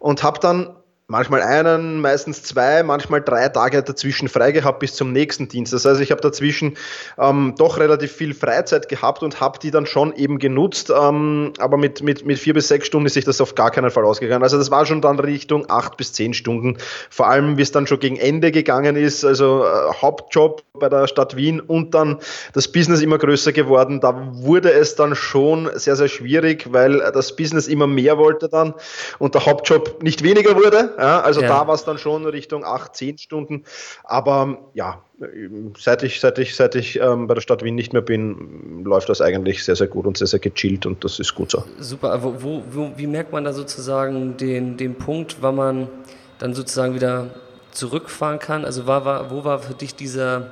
und 0.00 0.24
habe 0.24 0.40
dann 0.40 0.74
manchmal 1.10 1.40
einen, 1.40 2.02
meistens 2.02 2.42
zwei, 2.42 2.82
manchmal 2.82 3.22
drei 3.22 3.48
Tage 3.48 3.82
dazwischen 3.82 4.28
frei 4.28 4.52
gehabt 4.52 4.80
bis 4.80 4.94
zum 4.94 5.10
nächsten 5.10 5.48
Dienst. 5.48 5.72
Das 5.72 5.86
heißt, 5.86 6.02
ich 6.02 6.10
habe 6.10 6.20
dazwischen 6.20 6.76
ähm, 7.16 7.54
doch 7.56 7.78
relativ 7.78 8.12
viel 8.12 8.34
Freizeit 8.34 8.90
gehabt 8.90 9.22
und 9.22 9.40
habe 9.40 9.58
die 9.58 9.70
dann 9.70 9.86
schon 9.86 10.14
eben 10.14 10.38
genutzt, 10.38 10.90
ähm, 10.90 11.54
aber 11.58 11.78
mit, 11.78 12.02
mit, 12.02 12.26
mit 12.26 12.38
vier 12.38 12.52
bis 12.52 12.68
sechs 12.68 12.88
Stunden 12.88 13.06
ist 13.06 13.14
sich 13.14 13.24
das 13.24 13.40
auf 13.40 13.54
gar 13.54 13.70
keinen 13.70 13.90
Fall 13.90 14.04
ausgegangen. 14.04 14.42
Also 14.42 14.58
das 14.58 14.70
war 14.70 14.84
schon 14.84 15.00
dann 15.00 15.18
Richtung 15.18 15.64
acht 15.70 15.96
bis 15.96 16.12
zehn 16.12 16.34
Stunden, 16.34 16.76
vor 17.08 17.28
allem 17.28 17.56
wie 17.56 17.62
es 17.62 17.72
dann 17.72 17.86
schon 17.86 18.00
gegen 18.00 18.18
Ende 18.18 18.52
gegangen 18.52 18.94
ist, 18.94 19.24
also 19.24 19.64
äh, 19.64 19.94
Hauptjob 20.02 20.62
bei 20.74 20.90
der 20.90 21.06
Stadt 21.06 21.36
Wien 21.36 21.60
und 21.60 21.94
dann 21.94 22.18
das 22.52 22.70
Business 22.70 23.00
immer 23.00 23.16
größer 23.16 23.52
geworden. 23.52 24.02
Da 24.02 24.28
wurde 24.34 24.72
es 24.72 24.94
dann 24.94 25.14
schon 25.14 25.70
sehr, 25.72 25.96
sehr 25.96 26.08
schwierig, 26.08 26.66
weil 26.70 26.98
das 27.14 27.34
Business 27.34 27.66
immer 27.66 27.86
mehr 27.86 28.18
wollte 28.18 28.50
dann 28.50 28.74
und 29.18 29.34
der 29.34 29.46
Hauptjob 29.46 30.02
nicht 30.02 30.22
weniger 30.22 30.54
wurde. 30.54 30.97
Ja, 30.98 31.20
also 31.20 31.40
ja. 31.40 31.46
da 31.46 31.66
war 31.68 31.74
es 31.74 31.84
dann 31.84 31.96
schon 31.96 32.26
Richtung 32.26 32.64
8, 32.64 32.94
10 32.94 33.18
Stunden. 33.18 33.64
Aber 34.02 34.58
ja, 34.74 35.00
seit 35.78 36.02
ich, 36.02 36.18
seit 36.18 36.38
ich, 36.38 36.56
seit 36.56 36.74
ich 36.74 37.00
ähm, 37.00 37.28
bei 37.28 37.34
der 37.34 37.40
Stadt 37.40 37.62
Wien 37.62 37.76
nicht 37.76 37.92
mehr 37.92 38.02
bin, 38.02 38.82
läuft 38.84 39.08
das 39.08 39.20
eigentlich 39.20 39.62
sehr, 39.62 39.76
sehr 39.76 39.86
gut 39.86 40.06
und 40.06 40.18
sehr, 40.18 40.26
sehr 40.26 40.40
gechillt 40.40 40.86
und 40.86 41.04
das 41.04 41.20
ist 41.20 41.36
gut 41.36 41.52
so. 41.52 41.62
Super, 41.78 42.20
wo, 42.24 42.34
wo, 42.40 42.62
wo, 42.70 42.90
wie 42.96 43.06
merkt 43.06 43.32
man 43.32 43.44
da 43.44 43.52
sozusagen 43.52 44.36
den, 44.36 44.76
den 44.76 44.96
Punkt, 44.96 45.36
wann 45.40 45.54
man 45.54 45.88
dann 46.40 46.54
sozusagen 46.54 46.94
wieder 46.94 47.30
zurückfahren 47.70 48.40
kann? 48.40 48.64
Also 48.64 48.88
war, 48.88 49.04
war, 49.04 49.30
wo 49.30 49.44
war 49.44 49.60
für 49.60 49.74
dich 49.74 49.94
dieser, 49.94 50.50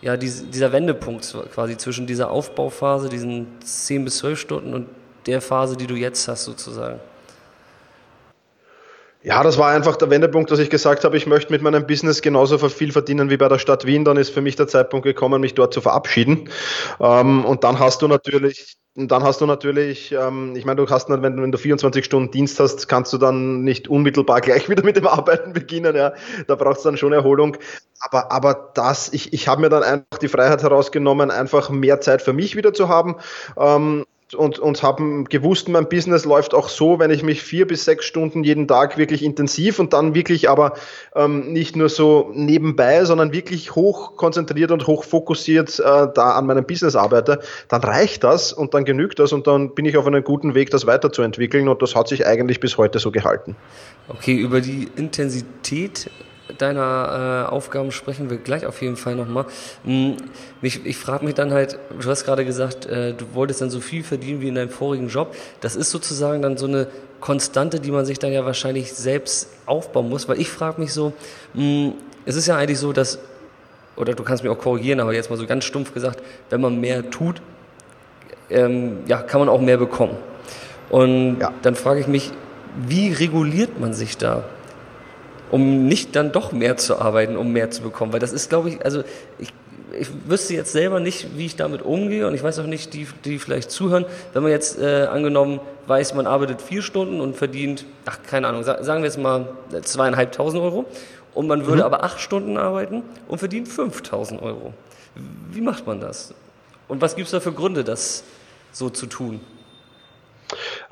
ja, 0.00 0.16
dieser, 0.16 0.46
dieser 0.46 0.72
Wendepunkt 0.72 1.36
quasi 1.52 1.76
zwischen 1.76 2.06
dieser 2.06 2.30
Aufbauphase, 2.30 3.10
diesen 3.10 3.46
10 3.62 4.06
bis 4.06 4.18
12 4.18 4.38
Stunden 4.38 4.72
und 4.72 4.88
der 5.26 5.42
Phase, 5.42 5.76
die 5.76 5.86
du 5.86 5.96
jetzt 5.96 6.26
hast 6.28 6.44
sozusagen? 6.44 6.98
Ja, 9.24 9.44
das 9.44 9.56
war 9.56 9.70
einfach 9.70 9.94
der 9.96 10.10
Wendepunkt, 10.10 10.50
dass 10.50 10.58
ich 10.58 10.68
gesagt 10.68 11.04
habe, 11.04 11.16
ich 11.16 11.28
möchte 11.28 11.52
mit 11.52 11.62
meinem 11.62 11.86
Business 11.86 12.22
genauso 12.22 12.58
viel 12.58 12.90
verdienen 12.90 13.30
wie 13.30 13.36
bei 13.36 13.48
der 13.48 13.60
Stadt 13.60 13.86
Wien. 13.86 14.04
Dann 14.04 14.16
ist 14.16 14.30
für 14.30 14.40
mich 14.40 14.56
der 14.56 14.66
Zeitpunkt 14.66 15.04
gekommen, 15.04 15.40
mich 15.40 15.54
dort 15.54 15.72
zu 15.72 15.80
verabschieden. 15.80 16.48
Ähm, 16.98 17.44
und 17.44 17.62
dann 17.62 17.78
hast 17.78 18.02
du 18.02 18.08
natürlich, 18.08 18.78
dann 18.96 19.22
hast 19.22 19.40
du 19.40 19.46
natürlich, 19.46 20.10
ähm, 20.10 20.56
ich 20.56 20.64
meine, 20.64 20.84
du 20.84 20.90
hast, 20.90 21.08
wenn, 21.08 21.52
du 21.52 21.58
24 21.58 22.04
Stunden 22.04 22.32
Dienst 22.32 22.58
hast, 22.58 22.88
kannst 22.88 23.12
du 23.12 23.18
dann 23.18 23.62
nicht 23.62 23.86
unmittelbar 23.86 24.40
gleich 24.42 24.68
wieder 24.68 24.82
mit 24.82 24.96
dem 24.96 25.06
Arbeiten 25.06 25.52
beginnen. 25.52 25.94
Ja, 25.94 26.14
da 26.48 26.56
braucht 26.56 26.78
es 26.78 26.82
dann 26.82 26.96
schon 26.96 27.12
Erholung. 27.12 27.56
Aber, 28.00 28.32
aber 28.32 28.72
das, 28.74 29.12
ich, 29.12 29.32
ich 29.32 29.46
habe 29.46 29.60
mir 29.60 29.68
dann 29.68 29.84
einfach 29.84 30.18
die 30.20 30.28
Freiheit 30.28 30.64
herausgenommen, 30.64 31.30
einfach 31.30 31.70
mehr 31.70 32.00
Zeit 32.00 32.22
für 32.22 32.32
mich 32.32 32.56
wieder 32.56 32.74
zu 32.74 32.88
haben. 32.88 33.16
Und, 34.34 34.58
und 34.58 34.82
habe 34.82 35.24
gewusst, 35.24 35.68
mein 35.68 35.88
Business 35.88 36.24
läuft 36.24 36.54
auch 36.54 36.68
so, 36.68 36.98
wenn 36.98 37.10
ich 37.10 37.22
mich 37.22 37.42
vier 37.42 37.66
bis 37.66 37.84
sechs 37.84 38.06
Stunden 38.06 38.44
jeden 38.44 38.66
Tag 38.66 38.96
wirklich 38.96 39.22
intensiv 39.22 39.78
und 39.78 39.92
dann 39.92 40.14
wirklich 40.14 40.48
aber 40.48 40.74
ähm, 41.14 41.52
nicht 41.52 41.76
nur 41.76 41.88
so 41.88 42.30
nebenbei, 42.34 43.04
sondern 43.04 43.32
wirklich 43.32 43.74
hoch 43.74 44.16
konzentriert 44.16 44.70
und 44.70 44.86
hoch 44.86 45.04
fokussiert 45.04 45.78
äh, 45.80 46.08
da 46.14 46.32
an 46.32 46.46
meinem 46.46 46.64
Business 46.64 46.96
arbeite, 46.96 47.40
dann 47.68 47.82
reicht 47.82 48.24
das 48.24 48.52
und 48.52 48.74
dann 48.74 48.84
genügt 48.84 49.18
das 49.18 49.32
und 49.32 49.46
dann 49.46 49.74
bin 49.74 49.84
ich 49.84 49.96
auf 49.96 50.06
einem 50.06 50.24
guten 50.24 50.54
Weg, 50.54 50.70
das 50.70 50.86
weiterzuentwickeln 50.86 51.68
und 51.68 51.82
das 51.82 51.94
hat 51.94 52.08
sich 52.08 52.26
eigentlich 52.26 52.60
bis 52.60 52.78
heute 52.78 52.98
so 52.98 53.10
gehalten. 53.10 53.56
Okay, 54.08 54.34
über 54.34 54.60
die 54.60 54.88
Intensität 54.96 56.10
deiner 56.58 57.46
äh, 57.48 57.50
Aufgaben 57.50 57.92
sprechen 57.92 58.30
wir 58.30 58.38
gleich 58.38 58.66
auf 58.66 58.82
jeden 58.82 58.96
Fall 58.96 59.14
nochmal. 59.14 59.46
Hm, 59.84 60.16
ich, 60.60 60.84
ich 60.86 60.96
frage 60.96 61.24
mich 61.24 61.34
dann 61.34 61.52
halt, 61.52 61.78
du 61.98 62.08
hast 62.08 62.24
gerade 62.24 62.44
gesagt, 62.44 62.86
äh, 62.86 63.14
du 63.14 63.34
wolltest 63.34 63.60
dann 63.60 63.70
so 63.70 63.80
viel 63.80 64.02
verdienen 64.02 64.40
wie 64.40 64.48
in 64.48 64.54
deinem 64.54 64.70
vorigen 64.70 65.08
Job. 65.08 65.34
Das 65.60 65.76
ist 65.76 65.90
sozusagen 65.90 66.42
dann 66.42 66.56
so 66.56 66.66
eine 66.66 66.88
Konstante, 67.20 67.80
die 67.80 67.90
man 67.90 68.04
sich 68.04 68.18
dann 68.18 68.32
ja 68.32 68.44
wahrscheinlich 68.44 68.92
selbst 68.92 69.48
aufbauen 69.66 70.08
muss, 70.08 70.28
weil 70.28 70.40
ich 70.40 70.50
frage 70.50 70.80
mich 70.80 70.92
so, 70.92 71.12
hm, 71.54 71.94
es 72.24 72.36
ist 72.36 72.46
ja 72.46 72.56
eigentlich 72.56 72.78
so, 72.78 72.92
dass, 72.92 73.18
oder 73.96 74.14
du 74.14 74.22
kannst 74.22 74.42
mich 74.42 74.52
auch 74.52 74.58
korrigieren, 74.58 75.00
aber 75.00 75.14
jetzt 75.14 75.30
mal 75.30 75.36
so 75.36 75.46
ganz 75.46 75.64
stumpf 75.64 75.94
gesagt, 75.94 76.22
wenn 76.50 76.60
man 76.60 76.80
mehr 76.80 77.10
tut, 77.10 77.40
ähm, 78.50 78.98
ja, 79.06 79.22
kann 79.22 79.40
man 79.40 79.48
auch 79.48 79.60
mehr 79.60 79.78
bekommen. 79.78 80.16
Und 80.90 81.40
ja. 81.40 81.52
dann 81.62 81.74
frage 81.74 82.00
ich 82.00 82.06
mich, 82.06 82.32
wie 82.86 83.12
reguliert 83.12 83.80
man 83.80 83.94
sich 83.94 84.18
da? 84.18 84.44
Um 85.52 85.86
nicht 85.86 86.16
dann 86.16 86.32
doch 86.32 86.50
mehr 86.50 86.76
zu 86.76 86.98
arbeiten, 86.98 87.36
um 87.36 87.52
mehr 87.52 87.70
zu 87.70 87.82
bekommen. 87.82 88.12
Weil 88.12 88.20
das 88.20 88.32
ist, 88.32 88.48
glaube 88.48 88.70
ich, 88.70 88.84
also 88.84 89.04
ich, 89.38 89.52
ich 89.96 90.08
wüsste 90.26 90.54
jetzt 90.54 90.72
selber 90.72 90.98
nicht, 90.98 91.36
wie 91.36 91.46
ich 91.46 91.56
damit 91.56 91.82
umgehe 91.82 92.26
und 92.26 92.34
ich 92.34 92.42
weiß 92.42 92.58
auch 92.58 92.66
nicht, 92.66 92.94
die, 92.94 93.06
die 93.24 93.38
vielleicht 93.38 93.70
zuhören, 93.70 94.06
wenn 94.32 94.42
man 94.42 94.50
jetzt 94.50 94.80
äh, 94.80 95.04
angenommen 95.04 95.60
weiß, 95.86 96.14
man 96.14 96.26
arbeitet 96.26 96.62
vier 96.62 96.82
Stunden 96.82 97.20
und 97.20 97.36
verdient, 97.36 97.84
ach, 98.06 98.18
keine 98.28 98.48
Ahnung, 98.48 98.64
sagen 98.64 99.02
wir 99.02 99.04
jetzt 99.04 99.18
mal 99.18 99.48
zweieinhalbtausend 99.82 100.60
Euro 100.60 100.86
und 101.34 101.46
man 101.46 101.66
würde 101.66 101.82
mhm. 101.82 101.86
aber 101.86 102.02
acht 102.02 102.18
Stunden 102.18 102.56
arbeiten 102.56 103.02
und 103.28 103.38
verdient 103.38 103.68
5000 103.68 104.40
Euro. 104.40 104.72
Wie 105.50 105.60
macht 105.60 105.86
man 105.86 106.00
das? 106.00 106.32
Und 106.88 107.02
was 107.02 107.14
gibt 107.14 107.26
es 107.26 107.32
da 107.32 107.40
für 107.40 107.52
Gründe, 107.52 107.84
das 107.84 108.24
so 108.72 108.88
zu 108.88 109.06
tun? 109.06 109.40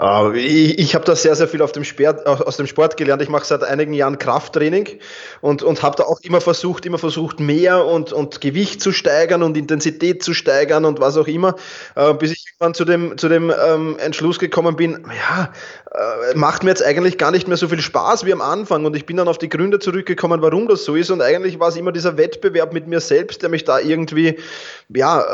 Äh, 0.01 0.39
ich, 0.39 0.79
ich 0.79 0.95
habe 0.95 1.05
da 1.05 1.15
sehr, 1.15 1.37
sehr 1.37 1.49
viel 1.49 1.63
auf 1.63 1.73
dem 1.73 1.85
Sport, 1.85 2.27
aus 2.27 2.57
dem 2.57 2.67
Sport 2.67 2.97
gelernt. 2.97 3.23
Ich 3.23 3.29
mache 3.29 3.45
seit 3.45 3.63
einigen 3.63 3.93
Jahren 3.93 4.19
Krafttraining 4.19 5.01
und, 5.41 5.63
und 5.63 5.83
habe 5.83 5.97
da 5.97 6.05
auch 6.05 6.21
immer 6.23 6.41
versucht, 6.41 6.87
immer 6.87 6.99
versucht, 6.99 7.41
mehr 7.41 7.85
und, 7.85 8.13
und 8.13 8.41
Gewicht 8.41 8.81
zu 8.81 8.93
steigern 8.93 9.43
und 9.43 9.57
Intensität 9.57 10.23
zu 10.23 10.35
steigern 10.35 10.85
und 10.85 11.01
was 11.01 11.17
auch 11.17 11.27
immer, 11.27 11.57
äh, 11.97 12.15
bis 12.15 12.33
ich 12.33 12.45
irgendwann 12.47 12.75
zu 12.75 12.85
dem, 12.85 13.19
zu 13.19 13.29
dem 13.29 13.53
ähm, 13.67 13.99
Entschluss 13.99 14.39
gekommen 14.39 14.77
bin, 14.77 15.07
ja, 15.31 15.53
äh, 15.93 16.35
macht 16.37 16.63
mir 16.63 16.71
jetzt 16.71 16.85
eigentlich 16.85 17.19
gar 17.19 17.33
nicht 17.33 17.49
mehr 17.49 17.57
so 17.57 17.67
viel 17.67 17.81
Spaß 17.81 18.25
wie 18.25 18.33
am 18.33 18.41
Anfang 18.41 18.85
und 18.85 18.95
ich 18.95 19.07
bin 19.07 19.17
dann 19.17 19.27
auf 19.27 19.39
die 19.39 19.49
Gründe 19.49 19.81
zurückgekommen, 19.81 20.41
warum 20.41 20.69
das 20.69 20.85
so 20.85 20.95
ist. 20.95 21.11
Und 21.11 21.21
eigentlich 21.21 21.59
war 21.59 21.69
es 21.69 21.77
immer 21.77 21.91
dieser 21.91 22.17
Wettbewerb 22.17 22.73
mit 22.73 22.87
mir 22.87 23.01
selbst, 23.01 23.43
der 23.43 23.49
mich 23.49 23.65
da 23.65 23.81
irgendwie, 23.81 24.39
ja, 24.89 25.25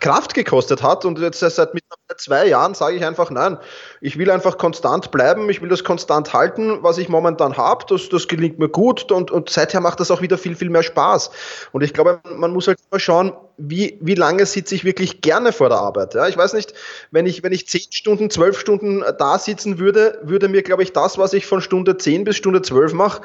Kraft 0.00 0.34
gekostet 0.34 0.82
hat. 0.82 1.04
Und 1.04 1.20
jetzt 1.20 1.38
seit 1.38 1.70
zwei 2.16 2.46
Jahren 2.48 2.74
sage 2.74 2.96
ich 2.96 3.04
einfach, 3.04 3.30
nein, 3.30 3.58
ich 4.04 4.18
will 4.18 4.30
einfach 4.30 4.58
konstant 4.58 5.10
bleiben, 5.12 5.48
ich 5.48 5.62
will 5.62 5.70
das 5.70 5.82
konstant 5.82 6.34
halten, 6.34 6.82
was 6.82 6.98
ich 6.98 7.08
momentan 7.08 7.56
habe, 7.56 7.86
das, 7.88 8.10
das 8.10 8.28
gelingt 8.28 8.58
mir 8.58 8.68
gut 8.68 9.10
und, 9.10 9.30
und 9.30 9.48
seither 9.48 9.80
macht 9.80 9.98
das 9.98 10.10
auch 10.10 10.20
wieder 10.20 10.36
viel, 10.36 10.54
viel 10.54 10.68
mehr 10.68 10.82
Spaß. 10.82 11.30
Und 11.72 11.82
ich 11.82 11.94
glaube, 11.94 12.20
man 12.36 12.52
muss 12.52 12.68
halt 12.68 12.78
immer 12.90 13.00
schauen, 13.00 13.32
wie, 13.56 13.96
wie 14.02 14.14
lange 14.14 14.44
sitze 14.44 14.74
ich 14.74 14.84
wirklich 14.84 15.22
gerne 15.22 15.52
vor 15.52 15.70
der 15.70 15.78
Arbeit. 15.78 16.12
Ja, 16.12 16.28
ich 16.28 16.36
weiß 16.36 16.52
nicht, 16.52 16.74
wenn 17.12 17.24
ich, 17.24 17.42
wenn 17.42 17.52
ich 17.52 17.66
zehn 17.66 17.80
Stunden, 17.90 18.28
zwölf 18.28 18.58
Stunden 18.58 19.02
da 19.18 19.38
sitzen 19.38 19.78
würde, 19.78 20.18
würde 20.22 20.48
mir, 20.48 20.62
glaube 20.62 20.82
ich, 20.82 20.92
das, 20.92 21.16
was 21.16 21.32
ich 21.32 21.46
von 21.46 21.62
Stunde 21.62 21.96
zehn 21.96 22.24
bis 22.24 22.36
Stunde 22.36 22.60
zwölf 22.60 22.92
mache, 22.92 23.22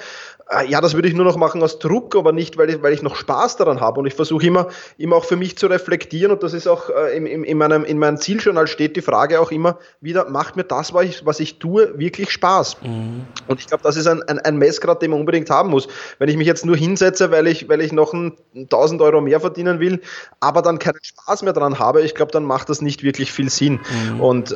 äh, 0.50 0.68
ja, 0.68 0.82
das 0.82 0.96
würde 0.96 1.08
ich 1.08 1.14
nur 1.14 1.26
noch 1.26 1.38
machen 1.38 1.62
aus 1.62 1.80
Druck, 1.80 2.16
aber 2.16 2.32
nicht, 2.32 2.58
weil 2.58 2.70
ich, 2.70 2.82
weil 2.82 2.94
ich 2.94 3.04
noch 3.04 3.16
Spaß 3.16 3.58
daran 3.58 3.82
habe. 3.82 4.00
Und 4.00 4.08
ich 4.08 4.16
versuche 4.16 4.46
immer, 4.46 4.68
immer 4.98 5.16
auch 5.16 5.26
für 5.26 5.36
mich 5.36 5.58
zu 5.58 5.68
reflektieren. 5.68 6.32
Und 6.32 6.44
das 6.44 6.54
ist 6.54 6.68
auch 6.68 6.90
äh, 6.90 7.16
in, 7.16 7.26
in, 7.26 7.58
meinem, 7.58 7.84
in 7.84 8.00
meinem 8.00 8.18
Zieljournal 8.18 8.68
steht 8.68 8.96
die 8.96 9.02
Frage 9.02 9.40
auch 9.40 9.52
immer 9.52 9.78
wieder, 10.02 10.30
macht 10.30 10.56
mir 10.56 10.64
das, 10.72 10.94
was 10.94 11.06
ich, 11.06 11.26
was 11.26 11.40
ich 11.40 11.60
tue, 11.60 11.98
wirklich 11.98 12.32
Spaß? 12.32 12.78
Mhm. 12.82 13.26
Und 13.48 13.60
ich 13.60 13.68
glaube, 13.68 13.84
das 13.84 13.96
ist 13.96 14.08
ein, 14.08 14.24
ein, 14.24 14.40
ein 14.40 14.58
Messgrad, 14.58 15.02
den 15.02 15.12
man 15.12 15.20
unbedingt 15.20 15.50
haben 15.50 15.70
muss. 15.70 15.88
Wenn 16.18 16.30
ich 16.30 16.38
mich 16.38 16.48
jetzt 16.48 16.66
nur 16.66 16.78
hinsetze, 16.78 17.32
weil 17.32 17.48
ich, 17.48 17.68
weil 17.70 17.82
ich 17.82 17.92
noch 17.92 18.14
ein 18.14 18.34
1000 18.56 19.02
Euro 19.02 19.22
mehr 19.22 19.40
verdienen 19.40 19.80
will, 19.80 20.02
aber 20.40 20.62
dann 20.62 20.80
keinen 20.80 21.00
Spaß 21.02 21.44
mehr 21.44 21.54
dran 21.54 21.80
habe, 21.80 22.02
ich 22.02 22.16
glaube, 22.16 22.32
dann 22.32 22.44
macht 22.44 22.70
das 22.70 22.82
nicht 22.82 23.04
wirklich 23.04 23.32
viel 23.32 23.50
Sinn. 23.50 23.80
Mhm. 24.14 24.22
Und 24.22 24.52
äh, 24.52 24.56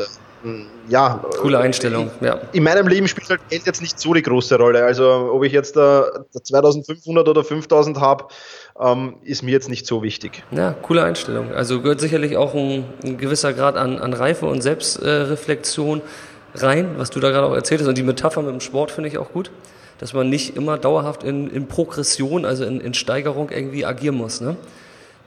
ja. 0.90 1.24
Coole 1.40 1.60
Einstellung, 1.60 2.12
ja. 2.22 2.40
In 2.52 2.64
meinem 2.64 2.88
Leben 2.88 3.08
spielt 3.08 3.30
halt 3.30 3.42
Geld 3.50 3.66
jetzt 3.66 3.82
nicht 3.82 4.00
so 4.00 4.14
die 4.14 4.22
große 4.22 4.58
Rolle. 4.58 4.84
Also, 4.84 5.32
ob 5.32 5.44
ich 5.44 5.54
jetzt 5.54 5.76
da 5.76 6.26
2500 6.32 7.28
oder 7.28 7.44
5000 7.44 8.00
habe, 8.00 8.26
ähm, 8.80 9.16
ist 9.24 9.44
mir 9.44 9.52
jetzt 9.52 9.70
nicht 9.70 9.86
so 9.86 10.04
wichtig. 10.04 10.44
Ja, 10.52 10.74
coole 10.82 11.04
Einstellung. 11.04 11.52
Also 11.54 11.82
gehört 11.82 12.00
sicherlich 12.00 12.38
auch 12.38 12.54
ein, 12.54 12.86
ein 13.04 13.18
gewisser 13.18 13.54
Grad 13.54 13.76
an, 13.76 14.00
an 14.00 14.14
Reife 14.14 14.46
und 14.46 14.62
Selbstreflexion 14.62 16.02
rein, 16.56 16.96
was 16.98 17.10
du 17.10 17.20
da 17.20 17.32
gerade 17.32 17.48
auch 17.48 17.56
erzählt 17.56 17.82
hast. 17.82 17.88
Und 17.88 17.98
die 17.98 18.04
Metapher 18.04 18.42
mit 18.42 18.52
dem 18.52 18.62
Sport 18.62 18.92
finde 18.92 19.10
ich 19.10 19.18
auch 19.18 19.32
gut, 19.32 19.52
dass 20.00 20.14
man 20.14 20.30
nicht 20.30 20.56
immer 20.58 20.78
dauerhaft 20.78 21.24
in, 21.24 21.50
in 21.50 21.68
Progression, 21.68 22.46
also 22.46 22.66
in, 22.66 22.82
in 22.82 22.94
Steigerung 22.94 23.50
irgendwie 23.50 23.86
agieren 23.86 24.16
muss. 24.16 24.42
Ne? 24.42 24.58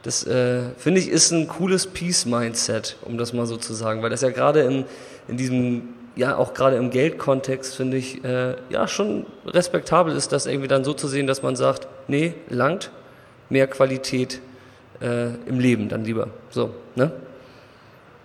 Das 0.03 0.25
äh, 0.25 0.61
finde 0.77 1.01
ich 1.01 1.09
ist 1.09 1.31
ein 1.31 1.47
cooles 1.47 1.87
Peace-Mindset, 1.87 2.97
um 3.03 3.17
das 3.17 3.33
mal 3.33 3.45
so 3.45 3.57
zu 3.57 3.73
sagen, 3.73 4.01
weil 4.01 4.09
das 4.09 4.21
ja 4.21 4.29
gerade 4.29 4.61
in, 4.61 4.85
in 5.27 5.37
diesem, 5.37 5.89
ja 6.15 6.37
auch 6.37 6.53
gerade 6.53 6.77
im 6.77 6.91
Geldkontext 6.91 7.75
finde 7.75 7.97
ich, 7.97 8.23
äh, 8.23 8.55
ja 8.69 8.87
schon 8.87 9.25
respektabel 9.45 10.15
ist, 10.15 10.31
das 10.31 10.45
irgendwie 10.45 10.67
dann 10.67 10.83
so 10.83 10.93
zu 10.93 11.07
sehen, 11.07 11.27
dass 11.27 11.41
man 11.41 11.55
sagt, 11.55 11.87
nee, 12.07 12.35
langt, 12.49 12.91
mehr 13.49 13.67
Qualität 13.67 14.39
äh, 15.01 15.35
im 15.45 15.59
Leben 15.59 15.89
dann 15.89 16.05
lieber. 16.05 16.29
So, 16.49 16.71
ne? 16.95 17.11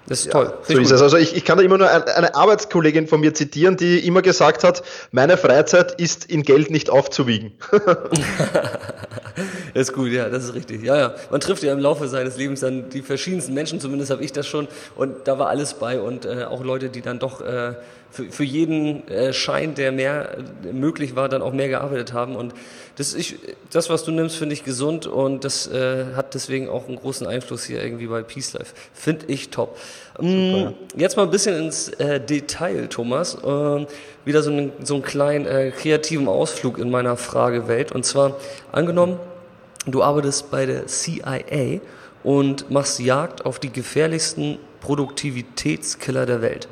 Das 0.06 0.20
ist 0.20 0.26
ja, 0.26 0.32
toll. 0.32 0.54
So 0.64 0.78
ist 0.78 0.90
es. 0.90 1.00
Also 1.00 1.16
ich, 1.16 1.36
ich 1.36 1.44
kann 1.44 1.58
da 1.58 1.64
immer 1.64 1.78
nur 1.78 1.88
eine 1.88 2.34
Arbeitskollegin 2.34 3.06
von 3.06 3.20
mir 3.20 3.34
zitieren, 3.34 3.76
die 3.76 4.04
immer 4.06 4.20
gesagt 4.20 4.64
hat, 4.64 4.82
meine 5.12 5.36
Freizeit 5.36 6.00
ist 6.00 6.24
in 6.24 6.42
Geld 6.42 6.70
nicht 6.70 6.90
aufzuwiegen. 6.90 7.52
das 7.70 7.80
ist 9.74 9.92
gut, 9.92 10.08
ja, 10.08 10.28
das 10.28 10.44
ist 10.44 10.54
richtig. 10.54 10.82
Ja, 10.82 10.96
ja. 10.96 11.14
Man 11.30 11.40
trifft 11.40 11.62
ja 11.62 11.72
im 11.72 11.78
Laufe 11.78 12.08
seines 12.08 12.36
Lebens 12.36 12.60
dann 12.60 12.90
die 12.90 13.02
verschiedensten 13.02 13.54
Menschen, 13.54 13.80
zumindest 13.80 14.10
habe 14.10 14.24
ich 14.24 14.32
das 14.32 14.46
schon. 14.46 14.66
Und 14.96 15.28
da 15.28 15.38
war 15.38 15.48
alles 15.48 15.74
bei 15.74 16.00
und 16.00 16.24
äh, 16.24 16.44
auch 16.44 16.64
Leute, 16.64 16.88
die 16.88 17.00
dann 17.00 17.18
doch 17.20 17.40
äh, 17.40 17.74
für, 18.12 18.30
für 18.30 18.44
jeden 18.44 19.08
äh, 19.08 19.32
Schein, 19.32 19.74
der 19.74 19.90
mehr 19.90 20.36
äh, 20.64 20.72
möglich 20.72 21.16
war, 21.16 21.28
dann 21.28 21.40
auch 21.40 21.52
mehr 21.52 21.68
gearbeitet 21.68 22.12
haben. 22.12 22.36
Und 22.36 22.54
das, 22.96 23.14
ich, 23.14 23.36
das 23.70 23.88
was 23.88 24.04
du 24.04 24.12
nimmst, 24.12 24.36
finde 24.36 24.52
ich 24.52 24.64
gesund 24.64 25.06
und 25.06 25.44
das 25.44 25.66
äh, 25.66 26.14
hat 26.14 26.34
deswegen 26.34 26.68
auch 26.68 26.88
einen 26.88 26.96
großen 26.96 27.26
Einfluss 27.26 27.64
hier 27.64 27.82
irgendwie 27.82 28.06
bei 28.06 28.22
Peace 28.22 28.52
Life. 28.52 28.74
Finde 28.92 29.26
ich 29.26 29.48
top. 29.48 29.78
Ähm, 30.20 30.74
jetzt 30.94 31.16
mal 31.16 31.22
ein 31.22 31.30
bisschen 31.30 31.56
ins 31.56 31.88
äh, 31.88 32.20
Detail, 32.20 32.88
Thomas. 32.88 33.38
Ähm, 33.44 33.86
wieder 34.26 34.42
so 34.42 34.50
einen, 34.50 34.72
so 34.84 34.94
einen 34.94 35.02
kleinen 35.02 35.46
äh, 35.46 35.70
kreativen 35.70 36.28
Ausflug 36.28 36.78
in 36.78 36.90
meiner 36.90 37.16
Fragewelt. 37.16 37.92
Und 37.92 38.04
zwar 38.04 38.36
angenommen, 38.72 39.18
du 39.86 40.02
arbeitest 40.02 40.50
bei 40.50 40.66
der 40.66 40.86
CIA 40.86 41.80
und 42.22 42.70
machst 42.70 43.00
Jagd 43.00 43.46
auf 43.46 43.58
die 43.58 43.72
gefährlichsten 43.72 44.58
Produktivitätskiller 44.82 46.26
der 46.26 46.42
Welt. 46.42 46.68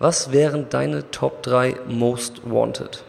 Was 0.00 0.30
wären 0.30 0.68
deine 0.68 1.10
Top 1.10 1.42
3 1.42 1.74
Most 1.88 2.42
Wanted? 2.48 3.02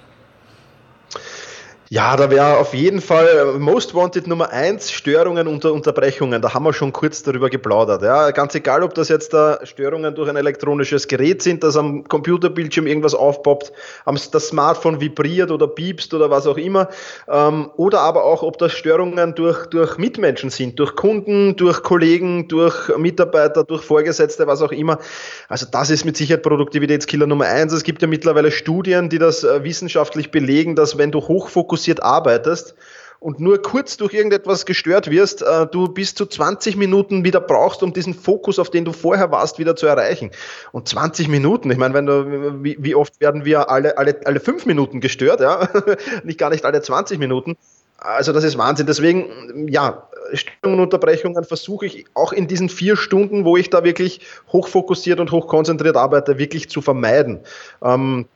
Ja, 1.92 2.16
da 2.16 2.30
wäre 2.30 2.58
auf 2.58 2.76
jeden 2.76 3.02
Fall 3.02 3.28
äh, 3.28 3.58
Most 3.58 3.96
Wanted 3.96 4.28
Nummer 4.28 4.52
eins 4.52 4.92
Störungen 4.92 5.48
und 5.48 5.66
Unterbrechungen. 5.66 6.40
Da 6.40 6.54
haben 6.54 6.64
wir 6.64 6.72
schon 6.72 6.94
kurz 6.94 7.24
darüber 7.24 7.50
geplaudert. 7.50 8.04
Ja, 8.04 8.30
ganz 8.30 8.54
egal, 8.54 8.84
ob 8.84 8.94
das 8.94 9.10
jetzt 9.10 9.34
da 9.34 9.58
Störungen 9.64 10.14
durch 10.14 10.30
ein 10.30 10.36
elektronisches 10.36 11.08
Gerät 11.08 11.42
sind, 11.42 11.64
das 11.64 11.76
am 11.78 12.04
Computerbildschirm 12.04 12.86
irgendwas 12.86 13.16
aufpoppt, 13.16 13.72
das 14.06 14.50
Smartphone 14.50 15.02
vibriert 15.02 15.50
oder 15.50 15.68
piepst 15.68 16.14
oder 16.14 16.30
was 16.30 16.46
auch 16.46 16.58
immer. 16.58 16.90
Ähm, 17.28 17.72
oder 17.76 18.02
aber 18.02 18.24
auch, 18.24 18.44
ob 18.44 18.60
das 18.60 18.72
Störungen 18.74 19.34
durch, 19.34 19.66
durch 19.66 19.98
Mitmenschen 19.98 20.52
sind, 20.52 20.78
durch 20.78 20.96
Kunden, 20.96 21.56
durch 21.56 21.82
Kollegen, 21.82 22.48
durch 22.50 22.96
Mitarbeiter, 23.00 23.64
durch 23.64 23.82
Vorgesetzte, 23.82 24.46
was 24.46 24.62
auch 24.62 24.72
immer. 24.72 25.00
Also 25.48 25.66
das 25.72 25.90
ist 25.90 26.06
mit 26.06 26.18
Sicherheit 26.18 26.44
Produktivitätskiller 26.44 27.26
Nummer 27.26 27.46
eins. 27.46 27.74
Es 27.74 27.82
gibt 27.82 28.04
ja 28.04 28.08
mittlerweile 28.08 28.52
Studien, 28.52 29.10
die 29.10 29.18
das 29.18 29.44
äh, 29.44 29.64
wissenschaftlich 29.64 30.30
belegen, 30.30 30.76
dass 30.76 31.00
wenn 31.00 31.10
du 31.10 31.20
hochfokussiert 31.22 31.79
fokussiert 31.80 32.04
arbeitest 32.04 32.76
und 33.20 33.40
nur 33.40 33.62
kurz 33.62 33.98
durch 33.98 34.14
irgendetwas 34.14 34.66
gestört 34.66 35.10
wirst, 35.10 35.42
äh, 35.42 35.68
du 35.68 35.88
bis 35.90 36.16
zu 36.16 36.26
20 36.26 36.78
Minuten 36.78 37.24
wieder 37.24 37.42
brauchst, 37.42 37.84
um 37.84 37.92
diesen 37.92 38.14
Fokus, 38.14 38.60
auf 38.60 38.70
den 38.70 38.86
du 38.86 38.94
vorher 38.94 39.32
warst, 39.32 39.60
wieder 39.60 39.76
zu 39.76 39.88
erreichen. 39.88 40.32
Und 40.72 40.88
20 40.88 41.28
Minuten, 41.28 41.70
ich 41.72 41.78
meine, 41.78 41.94
wenn 41.94 42.06
du, 42.06 42.64
wie, 42.64 42.96
oft 42.96 43.20
werden 43.20 43.44
wir 43.44 43.70
alle, 43.70 43.98
alle, 43.98 44.22
alle 44.26 44.40
fünf 44.40 44.66
Minuten 44.66 45.02
gestört, 45.02 45.42
ja? 45.42 45.68
nicht 46.24 46.40
gar 46.40 46.50
nicht 46.50 46.64
alle 46.64 46.82
20 46.82 47.20
Minuten. 47.20 47.58
Also 47.98 48.32
das 48.32 48.46
ist 48.46 48.58
Wahnsinn. 48.58 48.86
Deswegen, 48.86 49.68
ja, 49.68 50.08
Störungen 50.32 50.80
und 50.80 50.86
Unterbrechungen 50.86 51.44
versuche 51.44 51.88
ich 51.88 52.06
auch 52.14 52.32
in 52.32 52.48
diesen 52.48 52.70
vier 52.70 52.96
Stunden, 52.96 53.44
wo 53.44 53.58
ich 53.58 53.70
da 53.70 53.84
wirklich 53.84 54.22
hochfokussiert 54.54 55.20
und 55.20 55.32
hochkonzentriert 55.32 55.98
arbeite, 55.98 56.38
wirklich 56.38 56.70
zu 56.70 56.82
vermeiden. 56.82 57.42
Ähm, 57.84 58.28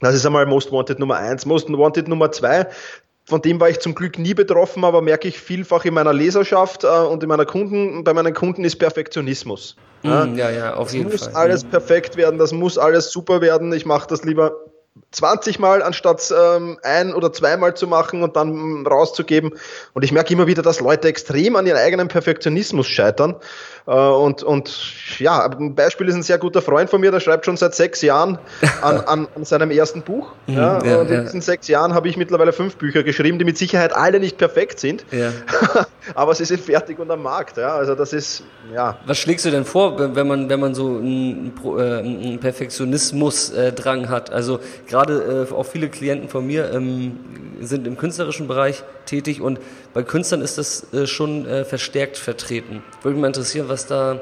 das 0.00 0.14
ist 0.14 0.26
einmal 0.26 0.46
Most 0.46 0.72
Wanted 0.72 0.98
Nummer 0.98 1.16
eins. 1.16 1.46
Most 1.46 1.70
Wanted 1.70 2.08
Nummer 2.08 2.32
zwei, 2.32 2.66
von 3.30 3.40
dem 3.40 3.60
war 3.60 3.70
ich 3.70 3.78
zum 3.80 3.94
Glück 3.94 4.18
nie 4.18 4.34
betroffen, 4.34 4.84
aber 4.84 5.02
merke 5.02 5.28
ich 5.28 5.38
vielfach 5.38 5.84
in 5.84 5.94
meiner 5.94 6.12
Leserschaft 6.12 6.84
äh, 6.84 6.88
und 6.88 7.22
in 7.22 7.28
meiner 7.28 7.46
Kunden, 7.46 8.02
bei 8.04 8.12
meinen 8.12 8.34
Kunden 8.34 8.64
ist 8.64 8.76
Perfektionismus. 8.76 9.76
Mm, 10.02 10.36
ja, 10.36 10.50
ja, 10.50 10.74
auf 10.74 10.88
das 10.88 10.94
jeden 10.94 11.10
muss 11.12 11.24
Fall. 11.24 11.34
alles 11.34 11.64
perfekt 11.64 12.16
werden, 12.16 12.38
das 12.38 12.52
muss 12.52 12.76
alles 12.76 13.12
super 13.12 13.40
werden. 13.40 13.72
Ich 13.72 13.86
mache 13.86 14.08
das 14.08 14.24
lieber 14.24 14.52
20 15.12 15.58
Mal 15.58 15.82
anstatt 15.82 16.32
ähm, 16.36 16.78
ein- 16.82 17.14
oder 17.14 17.32
zweimal 17.32 17.74
zu 17.74 17.86
machen 17.86 18.22
und 18.22 18.36
dann 18.36 18.86
rauszugeben. 18.86 19.52
Und 19.92 20.04
ich 20.04 20.12
merke 20.12 20.32
immer 20.32 20.46
wieder, 20.46 20.62
dass 20.62 20.80
Leute 20.80 21.08
extrem 21.08 21.56
an 21.56 21.66
ihren 21.66 21.78
eigenen 21.78 22.08
Perfektionismus 22.08 22.86
scheitern. 22.86 23.36
Äh, 23.86 23.92
und, 23.92 24.42
und 24.42 25.18
ja, 25.18 25.46
ein 25.46 25.74
Beispiel 25.74 26.08
ist 26.08 26.14
ein 26.14 26.22
sehr 26.22 26.38
guter 26.38 26.62
Freund 26.62 26.90
von 26.90 27.00
mir, 27.00 27.10
der 27.10 27.20
schreibt 27.20 27.44
schon 27.44 27.56
seit 27.56 27.74
sechs 27.74 28.02
Jahren 28.02 28.38
an, 28.82 29.00
an, 29.06 29.28
an 29.34 29.44
seinem 29.44 29.70
ersten 29.70 30.02
Buch. 30.02 30.32
ja, 30.46 30.82
ja, 30.84 31.00
und 31.00 31.08
in 31.08 31.14
ja. 31.14 31.22
diesen 31.22 31.40
sechs 31.40 31.68
Jahren 31.68 31.94
habe 31.94 32.08
ich 32.08 32.16
mittlerweile 32.16 32.52
fünf 32.52 32.76
Bücher 32.76 33.02
geschrieben, 33.02 33.38
die 33.38 33.44
mit 33.44 33.58
Sicherheit 33.58 33.92
alle 33.94 34.20
nicht 34.20 34.38
perfekt 34.38 34.80
sind. 34.80 35.04
Aber 36.14 36.34
sie 36.34 36.44
sind 36.44 36.60
fertig 36.60 36.98
und 36.98 37.10
am 37.10 37.22
Markt. 37.22 37.56
Ja, 37.56 37.76
also 37.76 37.94
das 37.94 38.12
ist, 38.12 38.42
ja, 38.72 38.98
Was 39.06 39.18
schlägst 39.18 39.44
du 39.44 39.50
denn 39.50 39.64
vor, 39.64 39.98
wenn 40.14 40.26
man, 40.26 40.48
wenn 40.48 40.60
man 40.60 40.74
so 40.74 40.86
einen, 40.86 41.52
äh, 41.64 41.98
einen 41.98 42.40
Perfektionismus-Drang 42.40 44.08
hat? 44.08 44.30
Also 44.30 44.60
gerade 44.86 45.46
äh, 45.50 45.54
auch 45.54 45.66
viele 45.66 45.88
Klienten 45.88 46.28
von 46.28 46.46
mir 46.46 46.72
ähm, 46.72 47.18
sind 47.60 47.86
im 47.86 47.96
künstlerischen 47.96 48.48
Bereich 48.48 48.82
tätig 49.06 49.40
und 49.40 49.58
bei 49.94 50.02
Künstlern 50.02 50.40
ist 50.40 50.58
das 50.58 50.92
äh, 50.92 51.06
schon 51.06 51.46
äh, 51.46 51.64
verstärkt 51.64 52.16
vertreten. 52.16 52.82
Würde 53.02 53.14
mich 53.14 53.22
mal 53.22 53.26
interessieren, 53.28 53.68
was 53.68 53.86
da, 53.86 54.20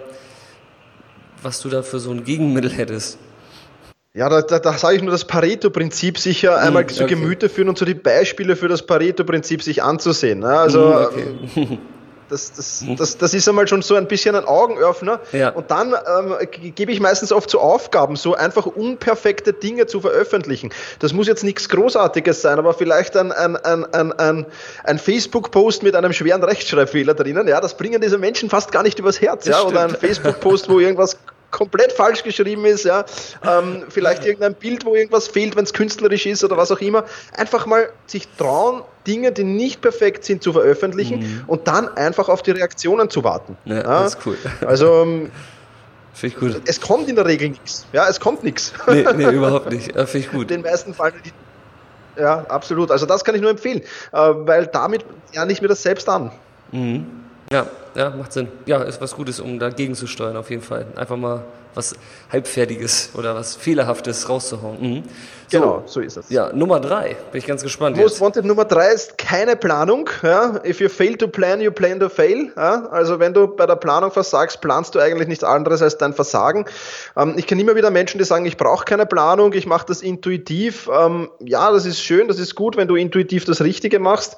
was 1.43 1.61
du 1.61 1.69
da 1.69 1.83
für 1.83 1.99
so 1.99 2.11
ein 2.11 2.25
Gegenmittel 2.25 2.71
hättest. 2.71 3.19
Ja, 4.15 4.29
da, 4.29 4.43
da, 4.43 4.59
da 4.59 4.73
sage 4.73 4.97
ich 4.97 5.03
nur 5.03 5.13
das 5.13 5.27
Pareto-Prinzip 5.27 6.19
sicher 6.19 6.59
einmal 6.59 6.87
zu 6.87 7.05
okay. 7.05 7.15
Gemüte 7.15 7.49
führen 7.49 7.69
und 7.69 7.79
so 7.79 7.85
die 7.85 7.95
Beispiele 7.95 8.57
für 8.57 8.67
das 8.67 8.85
Pareto-Prinzip 8.85 9.63
sich 9.63 9.83
anzusehen. 9.83 10.41
ne? 10.41 10.49
Also 10.49 10.81
Mm, 10.89 10.93
okay. 10.93 11.79
Das, 12.29 12.53
das, 12.53 12.85
das, 12.97 13.19
das 13.19 13.35
ist 13.35 13.49
einmal 13.49 13.67
schon 13.69 13.83
so 13.83 13.95
ein 13.95 14.07
bisschen 14.07 14.35
ein 14.35 14.45
Augenöffner. 14.45 15.21
Ja. 15.33 15.51
Und 15.51 15.71
dann 15.71 15.93
ähm, 15.93 16.35
ge- 16.51 16.71
gebe 16.71 16.93
ich 16.93 17.01
meistens 17.01 17.33
oft 17.33 17.51
so 17.51 17.61
Aufgaben, 17.61 18.17
so 18.17 18.35
einfach 18.35 18.67
unperfekte 18.67 19.53
Dinge 19.53 19.87
zu 19.87 20.01
veröffentlichen. 20.01 20.71
Das 20.99 21.13
muss 21.13 21.27
jetzt 21.27 21.45
nichts 21.45 21.69
Großartiges 21.69 22.43
sein, 22.43 22.59
aber 22.59 22.75
vielleicht 22.75 23.17
ein, 23.17 23.33
ein, 23.33 23.57
ein, 23.57 23.85
ein, 23.93 24.13
ein, 24.13 24.47
ein 24.85 24.99
Facebook-Post 24.99 25.83
mit 25.83 25.95
einem 25.95 26.13
schweren 26.13 26.43
Rechtschreibfehler 26.45 27.15
drinnen. 27.15 27.49
Ja, 27.49 27.61
das 27.61 27.77
bringen 27.77 28.01
diese 28.01 28.19
Menschen 28.19 28.51
fast 28.51 28.73
gar 28.73 28.83
nicht 28.83 28.99
übers 28.99 29.21
Herz. 29.21 29.47
Ja, 29.47 29.63
oder 29.63 29.83
ein. 29.83 29.91
Facebook-Post, 29.91 30.69
wo 30.69 30.81
irgendwas 30.81 31.17
komplett 31.51 31.93
falsch 31.93 32.23
geschrieben 32.23 32.65
ist, 32.67 32.85
ja, 32.85 33.05
ähm, 33.43 33.85
vielleicht 33.89 34.25
irgendein 34.27 34.55
Bild, 34.55 34.85
wo 34.85 34.95
irgendwas 34.95 35.29
fehlt, 35.29 35.57
wenn 35.57 35.65
es 35.65 35.73
künstlerisch 35.73 36.27
ist 36.27 36.45
oder 36.45 36.57
was 36.57 36.71
auch 36.71 36.81
immer, 36.81 37.05
einfach 37.37 37.65
mal 37.67 37.89
sich 38.07 38.29
trauen, 38.37 38.83
Dinge, 39.07 39.33
die 39.33 39.45
nicht 39.45 39.81
perfekt 39.81 40.25
sind, 40.25 40.43
zu 40.43 40.53
veröffentlichen 40.53 41.43
und 41.47 41.67
dann 41.67 41.89
einfach 41.97 42.29
auf 42.29 42.43
die 42.43 42.51
Reaktionen 42.51 43.09
zu 43.09 43.25
warten. 43.25 43.57
Mhm. 43.65 43.73
Ja, 43.73 43.83
das 44.03 44.15
ist 44.17 44.27
cool. 44.27 44.37
Also 44.67 45.03
ähm, 45.03 45.31
Finde 46.13 46.35
ich 46.35 46.41
gut. 46.41 46.63
es 46.67 46.81
kommt 46.81 47.09
in 47.09 47.17
der 47.17 47.25
Regel 47.27 47.49
nichts. 47.51 47.87
Ja, 47.93 48.09
es 48.09 48.19
kommt 48.21 48.43
nichts. 48.45 48.73
Nee, 48.87 49.07
nee, 49.17 49.31
überhaupt 49.31 49.71
nicht. 49.73 49.95
Äh, 49.97 50.07
Finde 50.07 50.27
ich 50.27 50.33
gut. 50.33 50.51
Den 50.51 50.63
meisten 50.63 50.93
Fällen. 50.93 51.15
die- 51.25 52.21
Ja, 52.21 52.45
absolut. 52.49 52.91
Also 52.91 53.07
das 53.07 53.25
kann 53.25 53.35
ich 53.37 53.41
nur 53.41 53.51
empfehlen, 53.51 53.81
äh, 54.13 54.17
weil 54.19 54.67
damit 54.67 55.05
lerne 55.33 55.53
ich 55.53 55.63
mir 55.63 55.69
das 55.69 55.83
selbst 55.83 56.09
an. 56.09 56.31
Ja, 57.53 57.67
ja, 57.95 58.11
macht 58.11 58.33
Sinn. 58.33 58.49
Ja, 58.67 58.83
ist 58.83 59.01
was 59.01 59.15
Gutes, 59.15 59.41
um 59.41 59.59
dagegen 59.59 59.95
zu 59.95 60.07
steuern, 60.07 60.37
auf 60.37 60.51
jeden 60.51 60.63
Fall. 60.63 60.87
Einfach 60.97 61.17
mal 61.17 61.45
was 61.79 61.95
Halbfertiges 62.33 63.11
oder 63.15 63.35
was 63.35 63.57
Fehlerhaftes 63.57 64.29
rauszuhauen. 64.29 64.81
Mhm. 64.81 65.03
So, 65.51 65.59
Genau, 65.61 65.83
so 65.87 66.01
ist 66.01 66.19
es. 66.19 66.29
Ja, 66.29 66.53
Nummer 66.53 66.79
drei. 66.79 67.17
Bin 67.33 67.39
ich 67.39 67.47
ganz 67.47 67.63
gespannt 67.63 67.97
Most 67.97 68.17
jetzt. 68.17 68.21
Wanted 68.21 68.45
Nummer 68.45 68.67
drei 68.67 68.89
ist 68.93 69.17
keine 69.17 69.57
Planung. 69.57 70.11
Ja? 70.23 70.61
If 70.63 70.79
you 70.79 70.91
fail 70.91 71.17
to 71.17 71.27
plan, 71.27 71.63
you 71.63 71.71
plan 71.71 71.99
to 72.01 72.11
fail. 72.11 72.53
Ja? 72.55 72.87
Also 72.91 73.19
wenn 73.19 73.33
du 73.33 73.47
bei 73.47 73.65
der 73.65 73.77
Planung 73.77 74.11
versagst, 74.11 74.61
planst 74.61 74.95
du 74.95 74.99
eigentlich 74.99 75.27
nichts 75.27 75.45
anderes 75.45 75.81
als 75.81 75.97
dein 75.97 76.13
Versagen. 76.13 76.67
Ähm, 77.17 77.33
ich 77.39 77.47
kenne 77.47 77.63
immer 77.63 77.77
wieder 77.77 77.91
Menschen, 77.91 78.19
die 78.19 78.25
sagen, 78.25 78.45
ich 78.45 78.59
brauche 78.59 78.85
keine 78.85 79.07
Planung, 79.07 79.55
ich 79.55 79.65
mache 79.65 79.87
das 79.87 80.03
intuitiv. 80.03 80.91
Ähm, 80.95 81.31
ja, 81.41 81.73
das 81.73 81.87
ist 81.87 82.03
schön, 82.03 82.29
das 82.29 82.39
ist 82.39 82.55
gut, 82.55 82.77
wenn 82.77 82.87
du 82.89 82.97
intuitiv 82.97 83.47
das 83.47 83.63
Richtige 83.63 84.01
machst. 84.01 84.37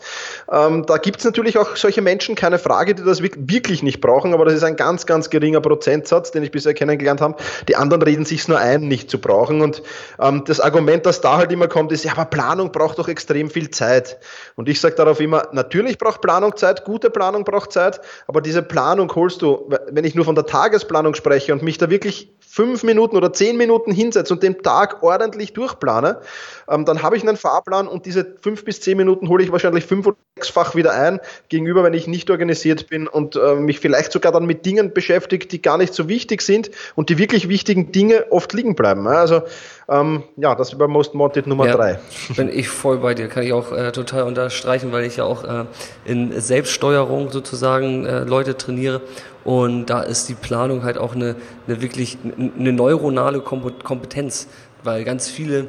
Ähm, 0.53 0.87
da 0.87 0.99
gibt 0.99 1.19
es 1.19 1.25
natürlich 1.25 1.59
auch 1.59 1.75
solche 1.75 2.03
Menschen, 2.03 2.37
keine 2.37 2.61
Frage, 2.61 2.95
die 2.95 3.03
das 3.03 3.21
wirk- 3.21 3.37
wirklich 3.51 3.83
nicht 3.83 4.01
brauchen, 4.01 4.33
aber 4.33 4.45
das 4.45 4.55
ist 4.55 4.63
ein 4.63 4.77
ganz, 4.77 5.07
ganz 5.07 5.29
geringer 5.29 5.61
Prozentsatz, 5.61 6.31
den 6.31 6.45
ich 6.45 6.53
bisher 6.53 6.73
kennengelernt 6.75 7.21
habe. 7.21 7.30
Die 7.69 7.77
anderen 7.77 8.03
reden 8.03 8.25
sich's 8.25 8.49
nur 8.49 8.59
ein, 8.59 8.83
nicht 8.89 9.11
zu 9.11 9.21
brauchen. 9.21 9.61
Und 9.61 9.83
ähm, 10.21 10.45
das 10.45 10.61
Argument, 10.61 11.07
das 11.07 11.21
da 11.21 11.37
halt 11.37 11.53
immer 11.53 11.69
kommt, 11.69 11.93
ist, 11.93 12.05
ja, 12.05 12.13
aber 12.13 12.27
Planung 12.27 12.73
braucht 12.73 12.99
doch 12.99 13.09
extrem 13.09 13.51
viel 13.51 13.71
Zeit. 13.71 14.19
Und 14.57 14.69
ich 14.69 14.81
sage 14.81 14.95
darauf 14.95 15.21
immer, 15.21 15.49
natürlich 15.53 15.99
braucht 15.99 16.21
Planung 16.21 16.57
Zeit, 16.57 16.85
gute 16.85 17.11
Planung 17.11 17.45
braucht 17.45 17.73
Zeit, 17.73 18.01
aber 18.27 18.41
diese 18.41 18.63
Planung 18.63 19.15
holst 19.15 19.43
du, 19.43 19.71
wenn 19.91 20.05
ich 20.05 20.15
nur 20.15 20.25
von 20.25 20.35
der 20.35 20.47
Tagesplanung 20.47 21.15
spreche 21.15 21.53
und 21.53 21.63
mich 21.63 21.79
da 21.79 21.91
wirklich 21.91 22.33
fünf 22.51 22.83
Minuten 22.83 23.17
oder 23.17 23.33
zehn 23.33 23.57
Minuten 23.57 23.93
hinsetze 23.93 24.35
und 24.35 24.43
den 24.43 24.61
Tag 24.61 25.05
ordentlich 25.05 25.53
durchplane, 25.53 26.21
ähm, 26.69 26.85
dann 26.85 27.01
habe 27.01 27.17
ich 27.17 27.23
einen 27.23 27.37
Fahrplan 27.37 27.87
und 27.87 28.07
diese 28.07 28.35
fünf 28.41 28.65
bis 28.65 28.81
zehn 28.81 28.97
Minuten 28.97 29.29
hole 29.29 29.45
ich 29.45 29.53
wahrscheinlich 29.53 29.87
fünf 29.87 30.09
oder 30.09 30.17
sechsfach 30.37 30.75
wieder 30.75 30.93
ein, 30.93 31.21
gegenüber, 31.49 31.85
wenn 31.85 31.95
ich 31.95 32.09
nicht 32.09 32.29
organisiert 32.29 32.89
bin 32.89 33.07
und 33.07 33.37
äh, 33.37 33.55
mich 33.55 33.79
vielleicht 33.79 34.11
sogar 34.11 34.33
dann 34.33 34.47
mit 34.47 34.67
Dingen 34.67 34.93
beschäftigt, 34.93 35.53
die 35.53 35.63
gar 35.63 35.79
nicht 35.79 35.95
so 35.95 36.09
wichtig 36.09 36.43
sind 36.43 36.73
und 36.97 37.09
die 37.09 37.19
wirklich 37.19 37.49
wichtigen 37.49 37.93
Dinge 37.93 38.27
oft 38.31 38.53
liegen 38.53 38.75
bleiben. 38.75 39.07
Also 39.07 39.43
ähm, 39.89 40.25
ja, 40.37 40.57
das 40.57 40.77
war 40.79 40.89
Most 40.89 41.15
Wanted 41.15 41.47
Nummer 41.47 41.67
Ja, 41.67 41.77
drei. 41.77 42.01
Bin 42.37 42.49
ich 42.49 42.69
voll 42.69 42.99
bei 42.99 43.15
dir, 43.15 43.29
kann 43.29 43.45
ich 43.45 43.53
auch 43.53 43.71
äh, 43.71 43.93
total 43.93 44.25
unterstreichen, 44.25 44.91
weil 44.91 45.05
ich 45.05 45.19
ja 45.19 45.25
auch 45.25 45.45
äh, 45.45 45.67
in 46.05 46.41
Selbststeuerung 46.41 47.31
sozusagen 47.31 48.07
äh, 48.07 48.25
Leute 48.25 48.57
trainiere 48.57 49.03
und 49.51 49.87
da 49.87 50.03
ist 50.03 50.29
die 50.29 50.35
Planung 50.35 50.85
halt 50.85 50.97
auch 50.97 51.17
eine, 51.17 51.35
eine 51.67 51.83
wirklich 51.83 52.19
eine 52.23 52.73
neuronale 52.73 53.41
Kompetenz, 53.41 54.47
weil 54.85 55.03
ganz 55.03 55.29
viele 55.29 55.67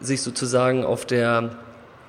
sich 0.00 0.22
sozusagen 0.22 0.84
auf 0.84 1.06
der 1.06 1.50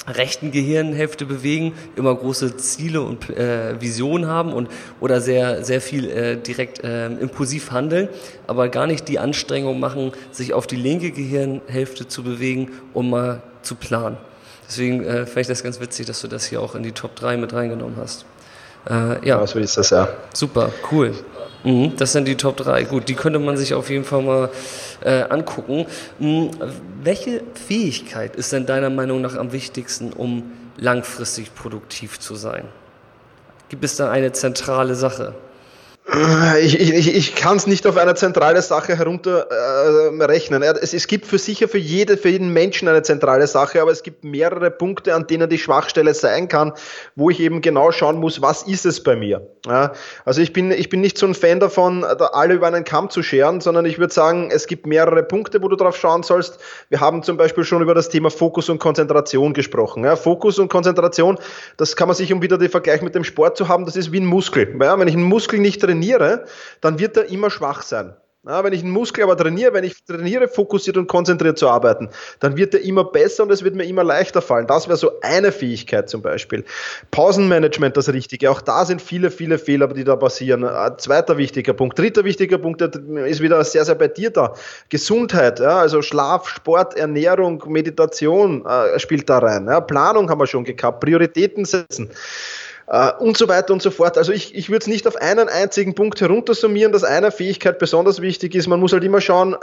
rechten 0.07 0.49
Gehirnhälfte 0.49 1.27
bewegen, 1.27 1.73
immer 1.95 2.15
große 2.15 2.57
Ziele 2.57 3.03
und 3.03 3.29
äh, 3.29 3.79
Visionen 3.79 4.27
haben 4.27 4.53
und 4.53 4.69
oder 4.99 5.21
sehr 5.21 5.63
sehr 5.63 5.81
viel 5.81 6.09
äh, 6.09 6.35
direkt 6.35 6.83
äh, 6.83 7.05
impulsiv 7.05 7.69
handeln, 7.69 8.09
aber 8.47 8.69
gar 8.69 8.87
nicht 8.87 9.07
die 9.07 9.19
Anstrengung 9.19 9.79
machen, 9.79 10.13
sich 10.31 10.55
auf 10.55 10.65
die 10.65 10.77
linke 10.77 11.11
Gehirnhälfte 11.11 12.07
zu 12.07 12.23
bewegen, 12.23 12.71
um 12.95 13.11
mal 13.11 13.43
zu 13.61 13.75
planen. 13.75 14.17
Deswegen 14.67 15.05
äh, 15.05 15.27
fand 15.27 15.41
ich 15.41 15.47
das 15.47 15.61
ganz 15.61 15.79
witzig, 15.79 16.07
dass 16.07 16.21
du 16.21 16.27
das 16.27 16.45
hier 16.45 16.59
auch 16.59 16.73
in 16.73 16.81
die 16.81 16.91
Top 16.91 17.15
3 17.15 17.37
mit 17.37 17.53
reingenommen 17.53 17.97
hast. 17.97 18.25
Äh, 18.89 19.27
ja, 19.27 19.45
so 19.47 19.59
ist 19.59 19.77
das 19.77 19.89
ja. 19.91 20.09
super, 20.33 20.71
cool. 20.91 21.13
Mhm, 21.63 21.95
das 21.95 22.11
sind 22.11 22.27
die 22.27 22.35
Top 22.35 22.57
3. 22.57 22.83
Gut, 22.83 23.07
die 23.07 23.15
könnte 23.15 23.39
man 23.39 23.55
sich 23.55 23.73
auf 23.73 23.89
jeden 23.89 24.03
Fall 24.03 24.21
mal 24.21 24.49
äh, 25.01 25.23
angucken. 25.23 25.85
Mhm, 26.19 26.51
welche 27.01 27.41
Fähigkeit 27.53 28.35
ist 28.35 28.51
denn 28.51 28.65
deiner 28.65 28.89
Meinung 28.89 29.21
nach 29.21 29.35
am 29.35 29.53
wichtigsten, 29.53 30.11
um 30.11 30.51
langfristig 30.77 31.55
produktiv 31.55 32.19
zu 32.19 32.35
sein? 32.35 32.65
Gibt 33.69 33.83
es 33.85 33.95
da 33.95 34.11
eine 34.11 34.33
zentrale 34.33 34.95
Sache? 34.95 35.33
Ich, 36.59 36.77
ich, 36.79 37.15
ich 37.15 37.35
kann 37.35 37.55
es 37.55 37.65
nicht 37.65 37.87
auf 37.87 37.95
eine 37.95 38.13
zentrale 38.13 38.61
Sache 38.61 38.97
herunterrechnen. 38.97 40.61
Äh, 40.61 40.73
es, 40.81 40.93
es 40.93 41.07
gibt 41.07 41.25
für 41.25 41.37
sicher 41.37 41.69
für, 41.69 41.77
jede, 41.77 42.17
für 42.17 42.27
jeden 42.27 42.51
Menschen 42.51 42.89
eine 42.89 43.03
zentrale 43.03 43.47
Sache, 43.47 43.81
aber 43.81 43.91
es 43.91 44.03
gibt 44.03 44.25
mehrere 44.25 44.69
Punkte, 44.69 45.15
an 45.15 45.27
denen 45.27 45.49
die 45.49 45.57
Schwachstelle 45.57 46.13
sein 46.13 46.49
kann, 46.49 46.73
wo 47.15 47.29
ich 47.29 47.39
eben 47.39 47.61
genau 47.61 47.93
schauen 47.93 48.19
muss, 48.19 48.41
was 48.41 48.63
ist 48.63 48.85
es 48.85 49.01
bei 49.01 49.15
mir. 49.15 49.47
Ja, 49.65 49.93
also 50.25 50.41
ich 50.41 50.51
bin, 50.51 50.71
ich 50.71 50.89
bin 50.89 50.99
nicht 50.99 51.17
so 51.17 51.25
ein 51.25 51.33
Fan 51.33 51.61
davon, 51.61 52.01
da 52.01 52.25
alle 52.33 52.55
über 52.55 52.67
einen 52.67 52.83
Kamm 52.83 53.09
zu 53.09 53.23
scheren, 53.23 53.61
sondern 53.61 53.85
ich 53.85 53.97
würde 53.97 54.13
sagen, 54.13 54.49
es 54.51 54.67
gibt 54.67 54.85
mehrere 54.85 55.23
Punkte, 55.23 55.61
wo 55.63 55.69
du 55.69 55.77
drauf 55.77 55.95
schauen 55.95 56.23
sollst. 56.23 56.59
Wir 56.89 56.99
haben 56.99 57.23
zum 57.23 57.37
Beispiel 57.37 57.63
schon 57.63 57.81
über 57.81 57.95
das 57.95 58.09
Thema 58.09 58.29
Fokus 58.29 58.67
und 58.67 58.79
Konzentration 58.79 59.53
gesprochen. 59.53 60.03
Ja, 60.03 60.17
Fokus 60.17 60.59
und 60.59 60.67
Konzentration, 60.67 61.39
das 61.77 61.95
kann 61.95 62.09
man 62.09 62.17
sich, 62.17 62.33
um 62.33 62.41
wieder 62.41 62.57
den 62.57 62.69
Vergleich 62.69 63.01
mit 63.01 63.15
dem 63.15 63.23
Sport 63.23 63.55
zu 63.55 63.69
haben, 63.69 63.85
das 63.85 63.95
ist 63.95 64.11
wie 64.11 64.19
ein 64.19 64.25
Muskel. 64.25 64.75
Ja, 64.81 64.99
wenn 64.99 65.07
ich 65.07 65.15
einen 65.15 65.23
Muskel 65.23 65.59
nicht 65.59 65.79
trainiere, 65.79 65.92
dann 66.81 66.99
wird 66.99 67.17
er 67.17 67.25
immer 67.25 67.49
schwach 67.49 67.81
sein. 67.81 68.15
Ja, 68.45 68.61
wenn 68.61 68.73
ich 68.73 68.81
einen 68.81 68.91
Muskel 68.91 69.23
aber 69.23 69.37
trainiere, 69.37 69.71
wenn 69.71 69.85
ich 69.85 70.03
trainiere, 70.03 70.49
fokussiert 70.49 70.97
und 70.97 71.07
konzentriert 71.07 71.57
zu 71.57 71.69
arbeiten, 71.69 72.09
dann 72.41 72.57
wird 72.57 72.73
er 72.73 72.81
immer 72.81 73.05
besser 73.05 73.43
und 73.43 73.51
es 73.53 73.63
wird 73.63 73.73
mir 73.73 73.85
immer 73.85 74.03
leichter 74.03 74.41
fallen. 74.41 74.67
Das 74.67 74.89
wäre 74.89 74.97
so 74.97 75.11
eine 75.21 75.53
Fähigkeit 75.53 76.09
zum 76.09 76.21
Beispiel. 76.21 76.65
Pausenmanagement, 77.11 77.95
das 77.95 78.11
Richtige. 78.11 78.51
Auch 78.51 78.59
da 78.59 78.83
sind 78.83 79.01
viele, 79.01 79.31
viele 79.31 79.57
Fehler, 79.57 79.87
die 79.87 80.03
da 80.03 80.17
passieren. 80.17 80.65
Ein 80.65 80.97
zweiter 80.97 81.37
wichtiger 81.37 81.71
Punkt. 81.71 81.97
Dritter 81.97 82.25
wichtiger 82.25 82.57
Punkt 82.57 82.81
der 82.81 82.93
ist 83.25 83.39
wieder 83.39 83.63
sehr, 83.63 83.85
sehr 83.85 83.95
bei 83.95 84.09
dir 84.09 84.29
da. 84.29 84.53
Gesundheit, 84.89 85.61
ja, 85.61 85.77
also 85.77 86.01
Schlaf, 86.01 86.49
Sport, 86.49 86.97
Ernährung, 86.97 87.63
Meditation 87.67 88.65
äh, 88.65 88.99
spielt 88.99 89.29
da 89.29 89.37
rein. 89.37 89.67
Ja. 89.67 89.79
Planung 89.79 90.29
haben 90.29 90.41
wir 90.41 90.47
schon 90.47 90.65
gehabt. 90.65 90.99
Prioritäten 90.99 91.63
setzen. 91.63 92.09
Äh, 92.87 93.11
und 93.19 93.37
so 93.37 93.47
weiter 93.47 93.73
und 93.73 93.81
so 93.81 93.91
fort. 93.91 94.17
Also 94.17 94.31
ich, 94.31 94.55
ich 94.55 94.69
würde 94.69 94.79
es 94.79 94.87
nicht 94.87 95.07
auf 95.07 95.15
einen 95.15 95.49
einzigen 95.49 95.95
Punkt 95.95 96.19
heruntersummieren, 96.21 96.91
dass 96.91 97.03
einer 97.03 97.31
Fähigkeit 97.31 97.79
besonders 97.79 98.21
wichtig 98.21 98.55
ist. 98.55 98.67
Man 98.67 98.79
muss 98.79 98.93
halt 98.93 99.03
immer 99.03 99.21
schauen, 99.21 99.55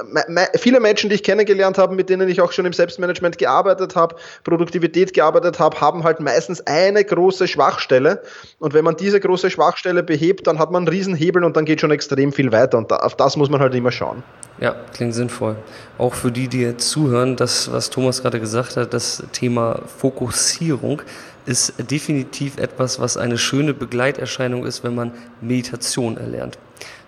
viele 0.57 0.81
Menschen, 0.81 1.11
die 1.11 1.17
ich 1.17 1.23
kennengelernt 1.23 1.79
habe, 1.79 1.95
mit 1.95 2.09
denen 2.09 2.29
ich 2.29 2.41
auch 2.41 2.53
schon 2.53 2.67
im 2.67 2.73
Selbstmanagement 2.73 3.39
gearbeitet 3.39 3.97
habe, 3.97 4.17
Produktivität 4.45 5.13
gearbeitet 5.13 5.59
habe, 5.59 5.81
haben 5.81 6.05
halt 6.05 6.21
meistens 6.21 6.67
eine 6.67 7.05
große 7.05 7.49
Schwachstelle. 7.49 8.23
Und 8.59 8.75
wenn 8.75 8.85
man 8.85 8.97
diese 8.97 9.21
große 9.21 9.51
Schwachstelle 9.51 10.03
behebt, 10.03 10.47
dann 10.47 10.59
hat 10.59 10.71
man 10.71 10.83
einen 10.83 10.89
Riesenhebel 10.89 11.45
und 11.45 11.57
dann 11.57 11.65
geht 11.65 11.81
schon 11.81 11.91
extrem 11.91 12.33
viel 12.33 12.53
weiter. 12.53 12.79
Und 12.79 12.91
da, 12.91 12.97
auf 12.97 13.17
das 13.17 13.37
muss 13.37 13.51
man 13.51 13.61
halt 13.61 13.75
immer 13.75 13.93
schauen. 13.93 14.23
Ja, 14.61 14.77
klingt 14.93 15.15
sinnvoll. 15.15 15.57
Auch 15.97 16.15
für 16.15 16.31
die, 16.31 16.47
die 16.47 16.61
jetzt 16.61 16.91
zuhören, 16.91 17.37
das, 17.37 17.73
was 17.73 17.89
Thomas 17.89 18.21
gerade 18.21 18.41
gesagt 18.41 18.77
hat, 18.77 18.93
das 18.93 19.23
Thema 19.33 19.81
Fokussierung 19.97 21.01
ist 21.47 21.75
definitiv 21.91 22.59
etwas, 22.59 23.01
was 23.01 23.17
eine 23.17 23.39
schöne 23.39 23.73
Begleiterscheinung 23.73 24.67
ist, 24.67 24.85
wenn 24.85 24.95
man 24.95 25.13
Meditation 25.41 26.19
erlernt. 26.19 26.59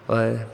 Weil, 0.07 0.47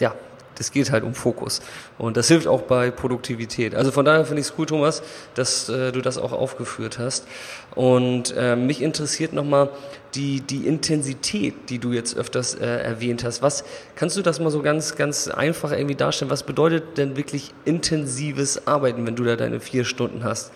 ja, 0.00 0.12
es 0.60 0.70
geht 0.70 0.92
halt 0.92 1.02
um 1.02 1.14
Fokus. 1.14 1.60
Und 1.98 2.16
das 2.16 2.28
hilft 2.28 2.46
auch 2.46 2.62
bei 2.62 2.90
Produktivität. 2.90 3.74
Also 3.74 3.90
von 3.90 4.04
daher 4.04 4.24
finde 4.24 4.42
ich 4.42 4.48
es 4.48 4.54
cool, 4.58 4.66
Thomas, 4.66 5.02
dass 5.34 5.68
äh, 5.68 5.90
du 5.90 6.02
das 6.02 6.18
auch 6.18 6.32
aufgeführt 6.32 6.98
hast. 6.98 7.26
Und 7.74 8.34
äh, 8.36 8.54
mich 8.56 8.82
interessiert 8.82 9.32
nochmal 9.32 9.70
die, 10.14 10.40
die 10.42 10.66
Intensität, 10.66 11.70
die 11.70 11.78
du 11.78 11.92
jetzt 11.92 12.16
öfters 12.16 12.54
äh, 12.54 12.66
erwähnt 12.66 13.24
hast. 13.24 13.42
Was 13.42 13.64
kannst 13.96 14.16
du 14.16 14.22
das 14.22 14.38
mal 14.38 14.50
so 14.50 14.60
ganz, 14.60 14.96
ganz 14.96 15.28
einfach 15.28 15.72
irgendwie 15.72 15.94
darstellen? 15.94 16.30
Was 16.30 16.42
bedeutet 16.42 16.98
denn 16.98 17.16
wirklich 17.16 17.54
intensives 17.64 18.66
Arbeiten, 18.66 19.06
wenn 19.06 19.16
du 19.16 19.24
da 19.24 19.36
deine 19.36 19.60
vier 19.60 19.84
Stunden 19.84 20.24
hast? 20.24 20.52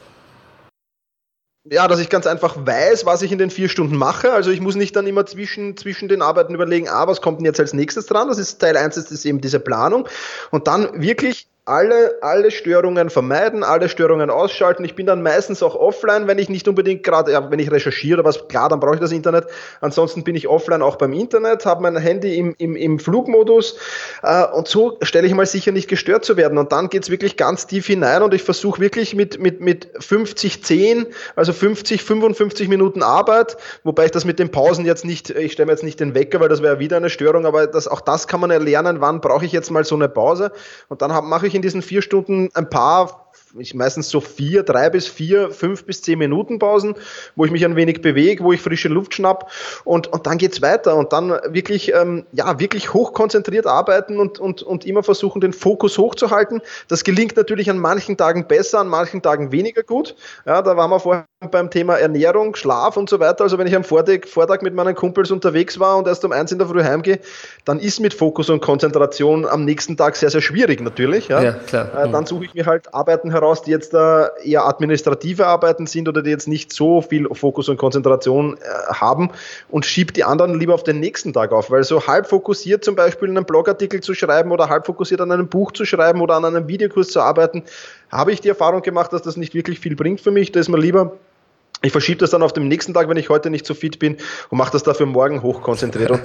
Ja, 1.70 1.88
dass 1.88 1.98
ich 1.98 2.10
ganz 2.10 2.26
einfach 2.26 2.56
weiß, 2.58 3.06
was 3.06 3.22
ich 3.22 3.32
in 3.32 3.38
den 3.38 3.50
vier 3.50 3.68
Stunden 3.68 3.96
mache. 3.96 4.32
Also 4.32 4.50
ich 4.50 4.60
muss 4.60 4.74
nicht 4.74 4.94
dann 4.96 5.06
immer 5.06 5.24
zwischen, 5.24 5.76
zwischen 5.76 6.08
den 6.08 6.20
Arbeiten 6.20 6.54
überlegen, 6.54 6.88
ah, 6.88 7.06
was 7.06 7.22
kommt 7.22 7.38
denn 7.38 7.46
jetzt 7.46 7.60
als 7.60 7.72
nächstes 7.72 8.06
dran? 8.06 8.28
Das 8.28 8.38
ist 8.38 8.58
Teil 8.58 8.76
1, 8.76 8.96
das 8.96 9.10
ist 9.10 9.24
eben 9.24 9.40
diese 9.40 9.60
Planung. 9.60 10.06
Und 10.50 10.66
dann 10.66 11.00
wirklich 11.00 11.48
alle, 11.66 12.18
alle 12.20 12.50
Störungen 12.50 13.08
vermeiden, 13.08 13.64
alle 13.64 13.88
Störungen 13.88 14.28
ausschalten. 14.28 14.84
Ich 14.84 14.94
bin 14.94 15.06
dann 15.06 15.22
meistens 15.22 15.62
auch 15.62 15.74
offline, 15.74 16.26
wenn 16.26 16.38
ich 16.38 16.50
nicht 16.50 16.68
unbedingt 16.68 17.02
gerade, 17.02 17.32
ja, 17.32 17.50
wenn 17.50 17.58
ich 17.58 17.70
recherchiere, 17.70 18.22
was 18.22 18.48
klar, 18.48 18.68
dann 18.68 18.80
brauche 18.80 18.96
ich 18.96 19.00
das 19.00 19.12
Internet. 19.12 19.46
Ansonsten 19.80 20.24
bin 20.24 20.34
ich 20.34 20.46
offline 20.46 20.82
auch 20.82 20.96
beim 20.96 21.14
Internet, 21.14 21.64
habe 21.64 21.80
mein 21.82 21.96
Handy 21.96 22.36
im, 22.36 22.54
im, 22.58 22.76
im 22.76 22.98
Flugmodus 22.98 23.78
äh, 24.22 24.44
und 24.44 24.68
so 24.68 24.98
stelle 25.00 25.26
ich 25.26 25.32
mal 25.32 25.46
sicher 25.46 25.72
nicht 25.72 25.88
gestört 25.88 26.26
zu 26.26 26.36
werden. 26.36 26.58
Und 26.58 26.70
dann 26.70 26.90
geht's 26.90 27.08
wirklich 27.08 27.38
ganz 27.38 27.66
tief 27.66 27.86
hinein 27.86 28.22
und 28.22 28.34
ich 28.34 28.42
versuche 28.42 28.78
wirklich 28.82 29.14
mit, 29.14 29.40
mit, 29.40 29.62
mit 29.62 29.88
50, 29.98 30.62
10, 30.62 31.06
also 31.34 31.54
50, 31.54 32.02
55 32.02 32.68
Minuten 32.68 33.02
Arbeit, 33.02 33.56
wobei 33.84 34.04
ich 34.04 34.10
das 34.10 34.26
mit 34.26 34.38
den 34.38 34.50
Pausen 34.50 34.84
jetzt 34.84 35.06
nicht, 35.06 35.30
ich 35.30 35.52
stelle 35.52 35.66
mir 35.66 35.72
jetzt 35.72 35.84
nicht 35.84 35.98
den 35.98 36.14
Wecker, 36.14 36.40
weil 36.40 36.50
das 36.50 36.60
wäre 36.60 36.78
wieder 36.78 36.98
eine 36.98 37.08
Störung, 37.08 37.46
aber 37.46 37.66
das, 37.66 37.88
auch 37.88 38.02
das 38.02 38.28
kann 38.28 38.40
man 38.40 38.50
erlernen, 38.50 39.00
wann 39.00 39.22
brauche 39.22 39.46
ich 39.46 39.52
jetzt 39.52 39.70
mal 39.70 39.84
so 39.84 39.94
eine 39.94 40.10
Pause 40.10 40.52
und 40.88 41.00
dann 41.00 41.10
mache 41.26 41.46
ich 41.46 41.53
ich 41.54 41.56
in 41.56 41.62
diesen 41.62 41.82
vier 41.82 42.02
Stunden 42.02 42.50
ein 42.54 42.68
paar 42.68 43.30
ich 43.58 43.74
meistens 43.74 44.08
so 44.08 44.20
vier, 44.20 44.62
drei 44.62 44.90
bis 44.90 45.06
vier, 45.06 45.50
fünf 45.50 45.84
bis 45.84 46.02
zehn 46.02 46.18
Minuten 46.18 46.58
Pausen, 46.58 46.94
wo 47.36 47.44
ich 47.44 47.50
mich 47.50 47.64
ein 47.64 47.76
wenig 47.76 48.02
bewege, 48.02 48.42
wo 48.44 48.52
ich 48.52 48.60
frische 48.60 48.88
Luft 48.88 49.14
schnapp 49.14 49.50
und, 49.84 50.08
und 50.08 50.26
dann 50.26 50.38
geht's 50.38 50.62
weiter 50.62 50.96
und 50.96 51.12
dann 51.12 51.30
wirklich, 51.48 51.94
ähm, 51.94 52.26
ja, 52.32 52.58
wirklich 52.58 52.92
hochkonzentriert 52.92 53.66
arbeiten 53.66 54.18
und, 54.18 54.38
und, 54.38 54.62
und 54.62 54.86
immer 54.86 55.02
versuchen, 55.02 55.40
den 55.40 55.52
Fokus 55.52 55.98
hochzuhalten. 55.98 56.60
Das 56.88 57.04
gelingt 57.04 57.36
natürlich 57.36 57.70
an 57.70 57.78
manchen 57.78 58.16
Tagen 58.16 58.46
besser, 58.46 58.80
an 58.80 58.88
manchen 58.88 59.22
Tagen 59.22 59.52
weniger 59.52 59.82
gut. 59.82 60.16
Ja, 60.46 60.62
da 60.62 60.76
waren 60.76 60.90
wir 60.90 61.00
vorher 61.00 61.26
beim 61.50 61.70
Thema 61.70 61.96
Ernährung, 61.96 62.56
Schlaf 62.56 62.96
und 62.96 63.08
so 63.08 63.20
weiter. 63.20 63.44
Also 63.44 63.58
wenn 63.58 63.66
ich 63.66 63.76
am 63.76 63.84
Vortag, 63.84 64.26
Vortag 64.26 64.62
mit 64.62 64.74
meinen 64.74 64.94
Kumpels 64.94 65.30
unterwegs 65.30 65.78
war 65.78 65.96
und 65.96 66.06
erst 66.06 66.24
um 66.24 66.32
eins 66.32 66.52
in 66.52 66.58
der 66.58 66.68
Früh 66.68 66.82
heimgehe, 66.82 67.20
dann 67.64 67.78
ist 67.78 68.00
mit 68.00 68.14
Fokus 68.14 68.50
und 68.50 68.60
Konzentration 68.60 69.46
am 69.46 69.64
nächsten 69.64 69.96
Tag 69.96 70.16
sehr, 70.16 70.30
sehr 70.30 70.40
schwierig 70.40 70.80
natürlich. 70.80 71.28
Ja, 71.28 71.42
ja 71.42 71.52
klar. 71.52 72.04
Äh, 72.04 72.10
dann 72.10 72.26
suche 72.26 72.46
ich 72.46 72.54
mir 72.54 72.66
halt 72.66 72.92
Arbeiten 72.94 73.30
heraus, 73.30 73.43
heraus, 73.44 73.62
die 73.62 73.70
jetzt 73.70 73.94
da 73.94 74.30
eher 74.42 74.66
administrative 74.66 75.46
Arbeiten 75.46 75.86
sind 75.86 76.08
oder 76.08 76.22
die 76.22 76.30
jetzt 76.30 76.48
nicht 76.48 76.72
so 76.72 77.00
viel 77.02 77.28
Fokus 77.32 77.68
und 77.68 77.76
Konzentration 77.76 78.56
äh, 78.56 78.92
haben 78.92 79.30
und 79.68 79.84
schiebt 79.84 80.16
die 80.16 80.24
anderen 80.24 80.58
lieber 80.58 80.74
auf 80.74 80.82
den 80.82 81.00
nächsten 81.00 81.32
Tag 81.32 81.52
auf, 81.52 81.70
weil 81.70 81.84
so 81.84 82.06
halb 82.06 82.26
fokussiert 82.26 82.84
zum 82.84 82.96
Beispiel 82.96 83.28
einen 83.28 83.44
Blogartikel 83.44 84.00
zu 84.00 84.14
schreiben 84.14 84.50
oder 84.50 84.68
halb 84.68 84.86
fokussiert 84.86 85.20
an 85.20 85.30
einem 85.30 85.48
Buch 85.48 85.72
zu 85.72 85.84
schreiben 85.84 86.20
oder 86.20 86.34
an 86.34 86.44
einem 86.44 86.66
Videokurs 86.68 87.08
zu 87.08 87.20
arbeiten, 87.20 87.62
habe 88.10 88.32
ich 88.32 88.40
die 88.40 88.48
Erfahrung 88.48 88.82
gemacht, 88.82 89.12
dass 89.12 89.22
das 89.22 89.36
nicht 89.36 89.54
wirklich 89.54 89.80
viel 89.80 89.96
bringt 89.96 90.20
für 90.20 90.30
mich. 90.30 90.52
Da 90.52 90.60
ist 90.60 90.68
mir 90.68 90.78
lieber 90.78 91.12
ich 91.84 91.92
verschiebe 91.92 92.18
das 92.18 92.30
dann 92.30 92.42
auf 92.42 92.52
den 92.52 92.66
nächsten 92.68 92.94
Tag, 92.94 93.08
wenn 93.08 93.16
ich 93.16 93.28
heute 93.28 93.50
nicht 93.50 93.66
so 93.66 93.74
fit 93.74 93.98
bin 93.98 94.16
und 94.48 94.58
mache 94.58 94.72
das 94.72 94.82
dafür 94.82 95.06
morgen 95.06 95.42
hochkonzentriert. 95.42 96.18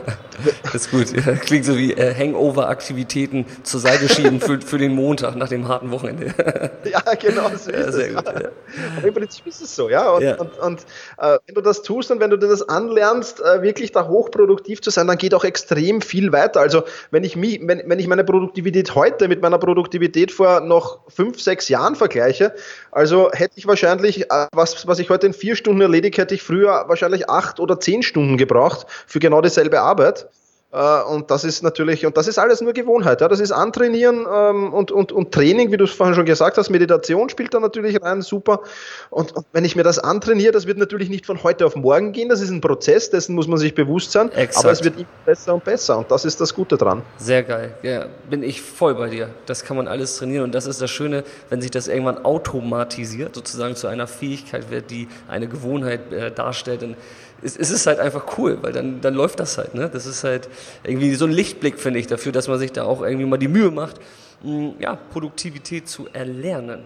das 0.63 0.73
ist 0.73 0.91
gut. 0.91 1.11
Ja, 1.11 1.33
klingt 1.33 1.65
so 1.65 1.77
wie 1.77 1.93
äh, 1.93 2.15
Hangover-Aktivitäten 2.15 3.45
zur 3.63 3.79
Seite 3.79 4.07
schieben 4.07 4.39
für, 4.39 4.61
für 4.65 4.77
den 4.77 4.95
Montag 4.95 5.35
nach 5.35 5.49
dem 5.49 5.67
harten 5.67 5.91
Wochenende. 5.91 6.33
ja, 6.85 7.01
genau. 7.15 7.49
So 7.57 7.71
ja, 7.71 7.91
sehr 7.91 8.13
gut, 8.13 8.25
ja. 8.25 8.49
Aber 8.97 9.07
im 9.07 9.13
Prinzip 9.13 9.47
ist 9.47 9.61
es 9.61 9.75
so, 9.75 9.89
ja. 9.89 10.09
Und, 10.09 10.23
ja. 10.23 10.35
und, 10.37 10.57
und 10.59 10.79
äh, 11.17 11.37
wenn 11.45 11.55
du 11.55 11.61
das 11.61 11.81
tust 11.81 12.09
und 12.11 12.19
wenn 12.19 12.29
du 12.29 12.37
dir 12.37 12.47
das 12.47 12.67
anlernst, 12.67 13.41
äh, 13.41 13.61
wirklich 13.61 13.91
da 13.91 14.07
hochproduktiv 14.07 14.81
zu 14.81 14.91
sein, 14.91 15.07
dann 15.07 15.17
geht 15.17 15.33
auch 15.33 15.43
extrem 15.43 16.01
viel 16.01 16.31
weiter. 16.31 16.61
Also 16.61 16.83
wenn 17.11 17.23
ich 17.23 17.35
mich, 17.35 17.59
wenn, 17.63 17.83
wenn 17.85 17.99
ich 17.99 18.07
meine 18.07 18.23
Produktivität 18.23 18.95
heute 18.95 19.27
mit 19.27 19.41
meiner 19.41 19.57
Produktivität 19.57 20.31
vor 20.31 20.61
noch 20.61 20.99
fünf, 21.09 21.41
sechs 21.41 21.67
Jahren 21.67 21.95
vergleiche, 21.95 22.53
also 22.91 23.29
hätte 23.33 23.55
ich 23.57 23.67
wahrscheinlich, 23.67 24.31
äh, 24.31 24.47
was, 24.53 24.87
was 24.87 24.99
ich 24.99 25.09
heute 25.09 25.27
in 25.27 25.33
vier 25.33 25.48
vier 25.49 25.55
Stunden 25.55 25.81
erledigt, 25.81 26.19
hätte 26.19 26.35
ich 26.35 26.43
früher 26.43 26.85
wahrscheinlich 26.89 27.27
acht 27.27 27.59
oder 27.59 27.79
zehn 27.79 28.03
Stunden 28.03 28.37
gebraucht 28.37 28.85
für 29.07 29.17
genau 29.17 29.41
dieselbe 29.41 29.81
Arbeit. 29.81 30.27
Äh, 30.71 31.01
und 31.03 31.31
das 31.31 31.43
ist 31.43 31.63
natürlich, 31.63 32.05
und 32.05 32.15
das 32.15 32.27
ist 32.27 32.37
alles 32.37 32.61
nur 32.61 32.73
Gewohnheit. 32.73 33.21
Ja. 33.21 33.27
Das 33.27 33.39
ist 33.39 33.51
Antrainieren 33.51 34.27
ähm, 34.31 34.71
und, 34.71 34.91
und, 34.91 35.11
und 35.11 35.31
Training, 35.31 35.71
wie 35.71 35.77
du 35.77 35.85
es 35.85 35.91
vorhin 35.91 36.13
schon 36.13 36.25
gesagt 36.25 36.57
hast. 36.57 36.69
Meditation 36.69 37.27
spielt 37.29 37.53
da 37.53 37.59
natürlich 37.59 38.01
rein, 38.01 38.21
super. 38.21 38.61
Und, 39.09 39.35
und, 39.35 39.45
wenn 39.51 39.65
ich 39.65 39.75
mir 39.75 39.83
das 39.83 39.97
antrainiere, 39.97 40.51
das 40.51 40.67
wird 40.67 40.77
natürlich 40.77 41.09
nicht 41.09 41.25
von 41.25 41.41
heute 41.41 41.65
auf 41.65 41.75
morgen 41.75 42.11
gehen. 42.11 42.29
Das 42.29 42.39
ist 42.41 42.51
ein 42.51 42.61
Prozess, 42.61 43.09
dessen 43.09 43.33
muss 43.33 43.47
man 43.47 43.57
sich 43.57 43.73
bewusst 43.73 44.11
sein. 44.11 44.31
Exakt. 44.31 44.65
Aber 44.65 44.71
es 44.71 44.83
wird 44.83 44.97
immer 44.97 45.07
besser 45.25 45.53
und 45.55 45.63
besser. 45.63 45.97
Und 45.97 46.11
das 46.11 46.23
ist 46.23 46.39
das 46.39 46.53
Gute 46.53 46.77
dran. 46.77 47.01
Sehr 47.17 47.41
geil. 47.41 47.73
Ja, 47.81 48.05
bin 48.29 48.43
ich 48.43 48.61
voll 48.61 48.93
bei 48.93 49.09
dir. 49.09 49.29
Das 49.47 49.63
kann 49.63 49.75
man 49.75 49.87
alles 49.87 50.17
trainieren. 50.17 50.43
Und 50.43 50.53
das 50.53 50.67
ist 50.67 50.81
das 50.81 50.91
Schöne, 50.91 51.23
wenn 51.49 51.61
sich 51.61 51.71
das 51.71 51.87
irgendwann 51.87 52.23
automatisiert, 52.23 53.33
sozusagen 53.33 53.75
zu 53.75 53.87
einer 53.87 54.05
Fähigkeit 54.05 54.69
wird, 54.69 54.91
die 54.91 55.07
eine 55.27 55.47
Gewohnheit 55.47 56.13
äh, 56.13 56.31
darstellt. 56.31 56.83
Dann 56.83 56.95
es, 57.43 57.57
es 57.57 57.71
ist 57.71 57.87
halt 57.87 57.99
einfach 57.99 58.37
cool, 58.37 58.57
weil 58.61 58.73
dann, 58.73 59.01
dann 59.01 59.13
läuft 59.13 59.39
das 59.39 59.57
halt. 59.57 59.75
Ne? 59.75 59.89
Das 59.91 60.05
ist 60.05 60.23
halt 60.23 60.49
irgendwie 60.83 61.15
so 61.15 61.25
ein 61.25 61.31
Lichtblick, 61.31 61.79
finde 61.79 61.99
ich, 61.99 62.07
dafür, 62.07 62.31
dass 62.31 62.47
man 62.47 62.59
sich 62.59 62.71
da 62.71 62.83
auch 62.83 63.01
irgendwie 63.01 63.25
mal 63.25 63.37
die 63.37 63.47
Mühe 63.47 63.71
macht, 63.71 63.97
mh, 64.43 64.51
hm, 64.51 64.73
ja, 64.79 64.95
Produktivität 64.95 65.87
zu 65.87 66.07
erlernen. 66.13 66.83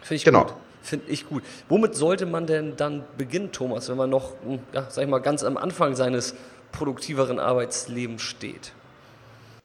Finde 0.00 0.14
ich 0.14 0.24
genau. 0.24 0.44
gut. 0.44 0.54
Finde 0.82 1.10
ich 1.10 1.28
gut. 1.28 1.42
Womit 1.68 1.94
sollte 1.94 2.24
man 2.24 2.46
denn 2.46 2.74
dann 2.76 3.04
beginnen, 3.18 3.52
Thomas, 3.52 3.88
wenn 3.90 3.96
man 3.96 4.10
noch, 4.10 4.32
hm, 4.44 4.60
ja, 4.72 4.86
sag 4.88 5.04
ich 5.04 5.10
mal, 5.10 5.18
ganz 5.18 5.44
am 5.44 5.56
Anfang 5.56 5.94
seines 5.94 6.34
produktiveren 6.72 7.38
Arbeitslebens 7.38 8.22
steht? 8.22 8.72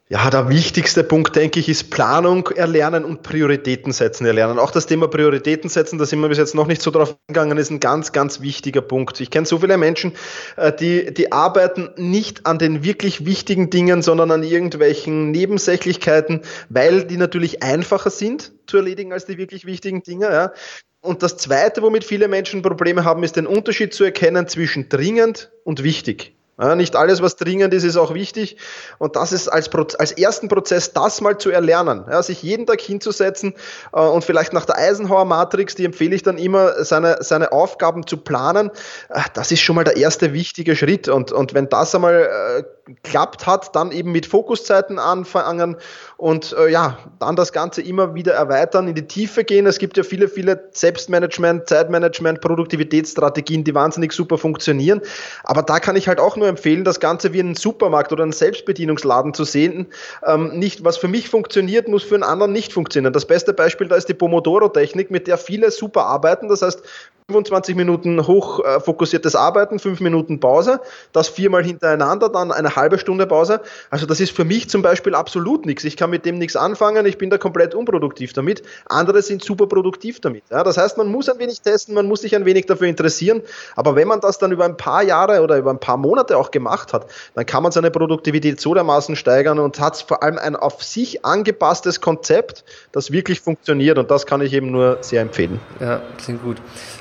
Ja, 0.08 0.30
der 0.30 0.50
wichtigste 0.50 1.04
Punkt, 1.04 1.36
denke 1.36 1.60
ich, 1.60 1.68
ist 1.68 1.90
Planung 1.90 2.50
erlernen 2.50 3.04
und 3.04 3.24
Prioritäten 3.24 3.92
setzen 3.92 4.28
erlernen. 4.28 4.60
Auch 4.60 4.70
das 4.70 4.86
Thema 4.86 5.08
Prioritäten 5.08 5.68
setzen, 5.68 5.98
da 5.98 6.06
sind 6.06 6.20
wir 6.20 6.30
bis 6.30 6.38
jetzt 6.38 6.54
noch 6.54 6.68
nicht 6.68 6.84
so 6.84 6.92
drauf 6.92 7.18
gegangen, 7.26 7.58
ist 7.58 7.72
ein 7.72 7.80
ganz, 7.80 8.12
ganz 8.12 8.40
wichtiger 8.40 8.82
Punkt. 8.82 9.20
Ich 9.20 9.32
kenne 9.32 9.48
so 9.48 9.58
viele 9.58 9.78
Menschen, 9.78 10.14
äh, 10.58 10.72
die, 10.72 11.12
die 11.12 11.32
arbeiten 11.32 11.90
nicht 11.98 12.46
an 12.46 12.60
den 12.60 12.84
wirklich 12.84 13.26
wichtigen 13.26 13.72
Dingen, 13.72 14.04
sondern 14.04 14.30
an 14.30 14.44
irgendwelchen 14.44 15.32
Nebensächlichkeiten, 15.32 16.42
weil 16.70 17.06
die 17.06 17.18
natürlich 17.18 17.64
einfacher 17.64 18.12
sind 18.12 18.54
zu 18.68 18.78
erledigen 18.78 19.12
als 19.12 19.26
die 19.26 19.40
wirklich 19.40 19.66
wichtigen 19.66 20.04
Dinge. 20.04 20.26
Ja. 20.26 20.54
Und 21.02 21.24
das 21.24 21.38
Zweite, 21.38 21.82
womit 21.82 22.04
viele 22.04 22.28
Menschen 22.28 22.62
Probleme 22.62 23.06
haben, 23.06 23.24
ist 23.24 23.38
den 23.38 23.48
Unterschied 23.48 23.92
zu 23.92 24.04
erkennen 24.04 24.48
zwischen 24.48 24.88
dringend 24.88 25.52
und 25.64 25.82
wichtig. 25.82 26.35
Ja, 26.58 26.74
nicht 26.76 26.96
alles, 26.96 27.22
was 27.22 27.36
dringend 27.36 27.74
ist, 27.74 27.84
ist 27.84 27.98
auch 27.98 28.14
wichtig. 28.14 28.56
Und 28.98 29.18
das 29.18 29.34
ist 29.34 29.50
als, 29.50 29.70
als 30.00 30.14
ersten 30.14 30.48
Prozess, 30.48 30.94
das 30.94 31.20
mal 31.20 31.38
zu 31.38 31.50
erlernen. 31.50 32.06
Ja, 32.10 32.24
sich 32.24 32.42
jeden 32.44 32.66
Tag 32.66 32.80
hinzusetzen 32.80 33.56
äh, 33.92 34.00
und 34.00 34.24
vielleicht 34.24 34.54
nach 34.54 34.66
der 34.66 34.78
Eisenhower 34.78 35.26
Matrix, 35.26 35.76
die 35.76 35.84
empfehle 35.84 36.16
ich 36.16 36.24
dann 36.24 36.38
immer, 36.38 36.86
seine, 36.86 37.18
seine 37.20 37.52
Aufgaben 37.52 38.08
zu 38.08 38.18
planen. 38.18 38.72
Äh, 39.10 39.22
das 39.34 39.52
ist 39.52 39.60
schon 39.60 39.76
mal 39.76 39.84
der 39.84 39.98
erste 39.98 40.32
wichtige 40.32 40.78
Schritt. 40.78 41.10
Und, 41.10 41.34
und 41.34 41.54
wenn 41.54 41.68
das 41.68 41.94
einmal 41.94 42.64
äh, 42.85 42.85
geklappt 42.86 43.48
hat, 43.48 43.76
dann 43.76 43.92
eben 43.92 44.12
mit 44.12 44.28
Fokuszeiten 44.28 45.00
anfangen 45.00 45.76
und 46.18 46.56
äh, 46.58 46.70
ja, 46.70 47.00
dann 47.20 47.36
das 47.36 47.52
Ganze 47.52 47.82
immer 47.82 48.14
wieder 48.14 48.34
erweitern, 48.34 48.88
in 48.88 48.94
die 48.94 49.08
Tiefe 49.08 49.44
gehen. 49.44 49.66
Es 49.66 49.80
gibt 49.80 49.98
ja 49.98 50.04
viele, 50.04 50.28
viele 50.28 50.70
Selbstmanagement, 50.72 51.68
Zeitmanagement, 51.68 52.42
Produktivitätsstrategien, 52.42 53.64
die 53.64 53.74
wahnsinnig 53.74 54.14
super 54.14 54.38
funktionieren. 54.38 55.02
Aber 55.44 55.64
da 55.64 55.80
kann 55.80 55.96
ich 55.96 56.08
halt 56.08 56.20
auch 56.20 56.38
nur 56.38 56.48
empfehlen, 56.48 56.84
das 56.84 57.00
Ganze 57.00 57.34
wie 57.34 57.40
einen 57.40 57.56
Supermarkt 57.56 58.14
oder 58.14 58.24
einen 58.24 58.34
Selbstbedienungsladen 58.34 59.34
zu 59.34 59.46
sehen. 59.46 59.88
Ähm, 60.26 60.58
nicht, 60.60 60.86
was 60.86 60.98
für 60.98 61.08
mich 61.08 61.30
funktioniert, 61.30 61.88
muss 61.88 62.04
für 62.04 62.16
einen 62.16 62.24
anderen 62.24 62.52
nicht 62.52 62.72
funktionieren. 62.72 63.14
Das 63.14 63.26
beste 63.26 63.54
Beispiel 63.54 63.88
da 63.88 63.96
ist 63.96 64.10
die 64.10 64.14
Pomodoro-Technik, 64.14 65.10
mit 65.10 65.28
der 65.28 65.40
viele 65.40 65.72
super 65.72 66.06
arbeiten. 66.06 66.50
Das 66.50 66.62
heißt, 66.62 66.84
25 67.32 67.76
Minuten 67.76 68.28
hochfokussiertes 68.28 69.34
äh, 69.34 69.38
Arbeiten, 69.38 69.80
5 69.80 70.00
Minuten 70.00 70.40
Pause, 70.40 70.80
das 71.12 71.28
viermal 71.28 71.64
hintereinander, 71.64 72.30
dann 72.30 72.52
eine 72.52 72.75
halbe 72.76 72.98
Stunde 72.98 73.28
Pause. 73.28 73.62
Also 73.90 74.06
das 74.06 74.20
ist 74.20 74.36
für 74.36 74.46
mich 74.46 74.70
zum 74.70 74.82
Beispiel 74.82 75.16
absolut 75.16 75.66
nichts. 75.66 75.84
Ich 75.84 75.98
kann 75.98 76.10
mit 76.10 76.26
dem 76.26 76.38
nichts 76.38 76.56
anfangen, 76.56 77.06
ich 77.06 77.18
bin 77.18 77.30
da 77.30 77.38
komplett 77.38 77.76
unproduktiv 77.76 78.34
damit. 78.34 78.64
Andere 78.88 79.22
sind 79.22 79.44
super 79.44 79.68
produktiv 79.68 80.20
damit. 80.20 80.44
Ja, 80.50 80.64
das 80.64 80.78
heißt, 80.78 80.98
man 80.98 81.08
muss 81.08 81.30
ein 81.30 81.40
wenig 81.40 81.62
testen, 81.62 81.96
man 81.96 82.08
muss 82.08 82.22
sich 82.22 82.36
ein 82.36 82.46
wenig 82.46 82.66
dafür 82.66 82.88
interessieren. 82.88 83.42
Aber 83.76 83.96
wenn 83.96 84.08
man 84.08 84.22
das 84.22 84.38
dann 84.38 84.52
über 84.52 84.66
ein 84.66 84.78
paar 84.78 85.04
Jahre 85.04 85.42
oder 85.42 85.58
über 85.58 85.72
ein 85.72 85.80
paar 85.80 85.98
Monate 85.98 86.38
auch 86.38 86.52
gemacht 86.52 86.94
hat, 86.94 87.08
dann 87.34 87.46
kann 87.46 87.64
man 87.64 87.72
seine 87.72 87.92
Produktivität 87.92 88.60
so 88.60 88.74
dermaßen 88.74 89.16
steigern 89.16 89.60
und 89.60 89.80
hat 89.80 89.98
vor 90.08 90.24
allem 90.24 90.38
ein 90.38 90.56
auf 90.56 90.84
sich 90.84 91.26
angepasstes 91.26 92.02
Konzept, 92.02 92.64
das 92.92 93.12
wirklich 93.12 93.42
funktioniert. 93.42 93.98
Und 93.98 94.12
das 94.12 94.26
kann 94.26 94.42
ich 94.42 94.54
eben 94.54 94.72
nur 94.72 94.98
sehr 95.02 95.22
empfehlen. 95.22 95.60
Ja, 95.80 96.02
klingt 96.24 96.44
gut. 96.44 96.58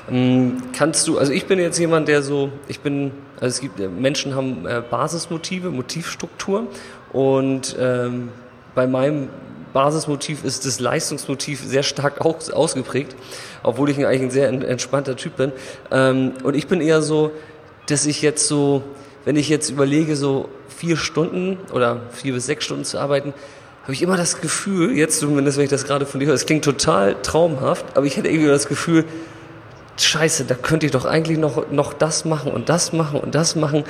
Ähm, 0.09 0.57
kannst 0.77 1.07
du, 1.07 1.17
also 1.17 1.31
ich 1.31 1.45
bin 1.45 1.59
jetzt 1.59 1.79
jemand, 1.79 2.07
der 2.07 2.21
so, 2.21 2.49
ich 2.67 2.79
bin, 2.79 3.11
also 3.35 3.47
es 3.47 3.59
gibt, 3.59 3.79
Menschen 3.79 4.35
haben 4.35 4.65
äh, 4.65 4.81
Basismotive, 4.89 5.69
Motivstruktur 5.69 6.67
und 7.11 7.75
ähm, 7.79 8.29
bei 8.73 8.87
meinem 8.87 9.29
Basismotiv 9.73 10.45
ist 10.45 10.65
das 10.65 10.79
Leistungsmotiv 10.79 11.61
sehr 11.61 11.83
stark 11.83 12.21
aus, 12.21 12.49
ausgeprägt, 12.49 13.15
obwohl 13.61 13.89
ich 13.89 14.05
eigentlich 14.05 14.21
ein 14.21 14.31
sehr 14.31 14.47
entspannter 14.47 15.17
Typ 15.17 15.35
bin. 15.35 15.51
Ähm, 15.91 16.31
und 16.43 16.55
ich 16.55 16.67
bin 16.67 16.79
eher 16.79 17.01
so, 17.01 17.31
dass 17.87 18.05
ich 18.05 18.21
jetzt 18.21 18.47
so, 18.47 18.83
wenn 19.25 19.35
ich 19.35 19.49
jetzt 19.49 19.69
überlege, 19.69 20.15
so 20.15 20.47
vier 20.69 20.95
Stunden 20.95 21.57
oder 21.73 22.03
vier 22.11 22.33
bis 22.33 22.45
sechs 22.45 22.63
Stunden 22.63 22.85
zu 22.85 22.99
arbeiten, 22.99 23.33
habe 23.83 23.93
ich 23.93 24.01
immer 24.01 24.17
das 24.17 24.39
Gefühl, 24.39 24.97
jetzt 24.97 25.19
zumindest, 25.19 25.57
wenn 25.57 25.65
ich 25.65 25.69
das 25.69 25.83
gerade 25.83 26.05
von 26.05 26.19
dir 26.19 26.27
höre, 26.27 26.35
es 26.35 26.45
klingt 26.45 26.63
total 26.63 27.15
traumhaft, 27.21 27.97
aber 27.97 28.05
ich 28.05 28.17
hätte 28.17 28.29
irgendwie 28.29 28.47
das 28.47 28.67
Gefühl, 28.67 29.03
scheiße, 29.97 30.45
da 30.45 30.55
könnte 30.55 30.85
ich 30.85 30.91
doch 30.91 31.05
eigentlich 31.05 31.37
noch, 31.37 31.71
noch 31.71 31.93
das 31.93 32.25
machen 32.25 32.51
und 32.51 32.69
das 32.69 32.93
machen 32.93 33.19
und 33.19 33.35
das 33.35 33.55
machen. 33.55 33.83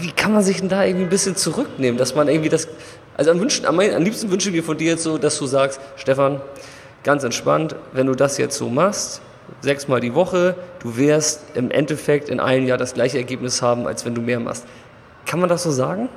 Wie 0.00 0.10
kann 0.10 0.32
man 0.32 0.42
sich 0.42 0.58
denn 0.58 0.68
da 0.68 0.84
irgendwie 0.84 1.06
ein 1.06 1.10
bisschen 1.10 1.36
zurücknehmen, 1.36 1.98
dass 1.98 2.14
man 2.14 2.28
irgendwie 2.28 2.48
das, 2.48 2.68
also 3.16 3.30
am, 3.30 3.40
wünschen, 3.40 3.66
am, 3.66 3.78
am 3.78 4.02
liebsten 4.02 4.30
wünsche 4.30 4.48
ich 4.48 4.54
mir 4.54 4.62
von 4.62 4.76
dir 4.76 4.92
jetzt 4.92 5.02
so, 5.02 5.18
dass 5.18 5.38
du 5.38 5.46
sagst, 5.46 5.80
Stefan, 5.96 6.40
ganz 7.02 7.22
entspannt, 7.22 7.76
wenn 7.92 8.06
du 8.06 8.14
das 8.14 8.38
jetzt 8.38 8.56
so 8.56 8.68
machst, 8.68 9.20
sechsmal 9.60 10.00
die 10.00 10.14
Woche, 10.14 10.56
du 10.80 10.96
wirst 10.96 11.42
im 11.54 11.70
Endeffekt 11.70 12.28
in 12.28 12.40
einem 12.40 12.66
Jahr 12.66 12.78
das 12.78 12.94
gleiche 12.94 13.18
Ergebnis 13.18 13.62
haben, 13.62 13.86
als 13.86 14.04
wenn 14.04 14.14
du 14.14 14.20
mehr 14.20 14.40
machst. 14.40 14.64
Kann 15.26 15.40
man 15.40 15.48
das 15.48 15.62
so 15.62 15.70
sagen? 15.70 16.08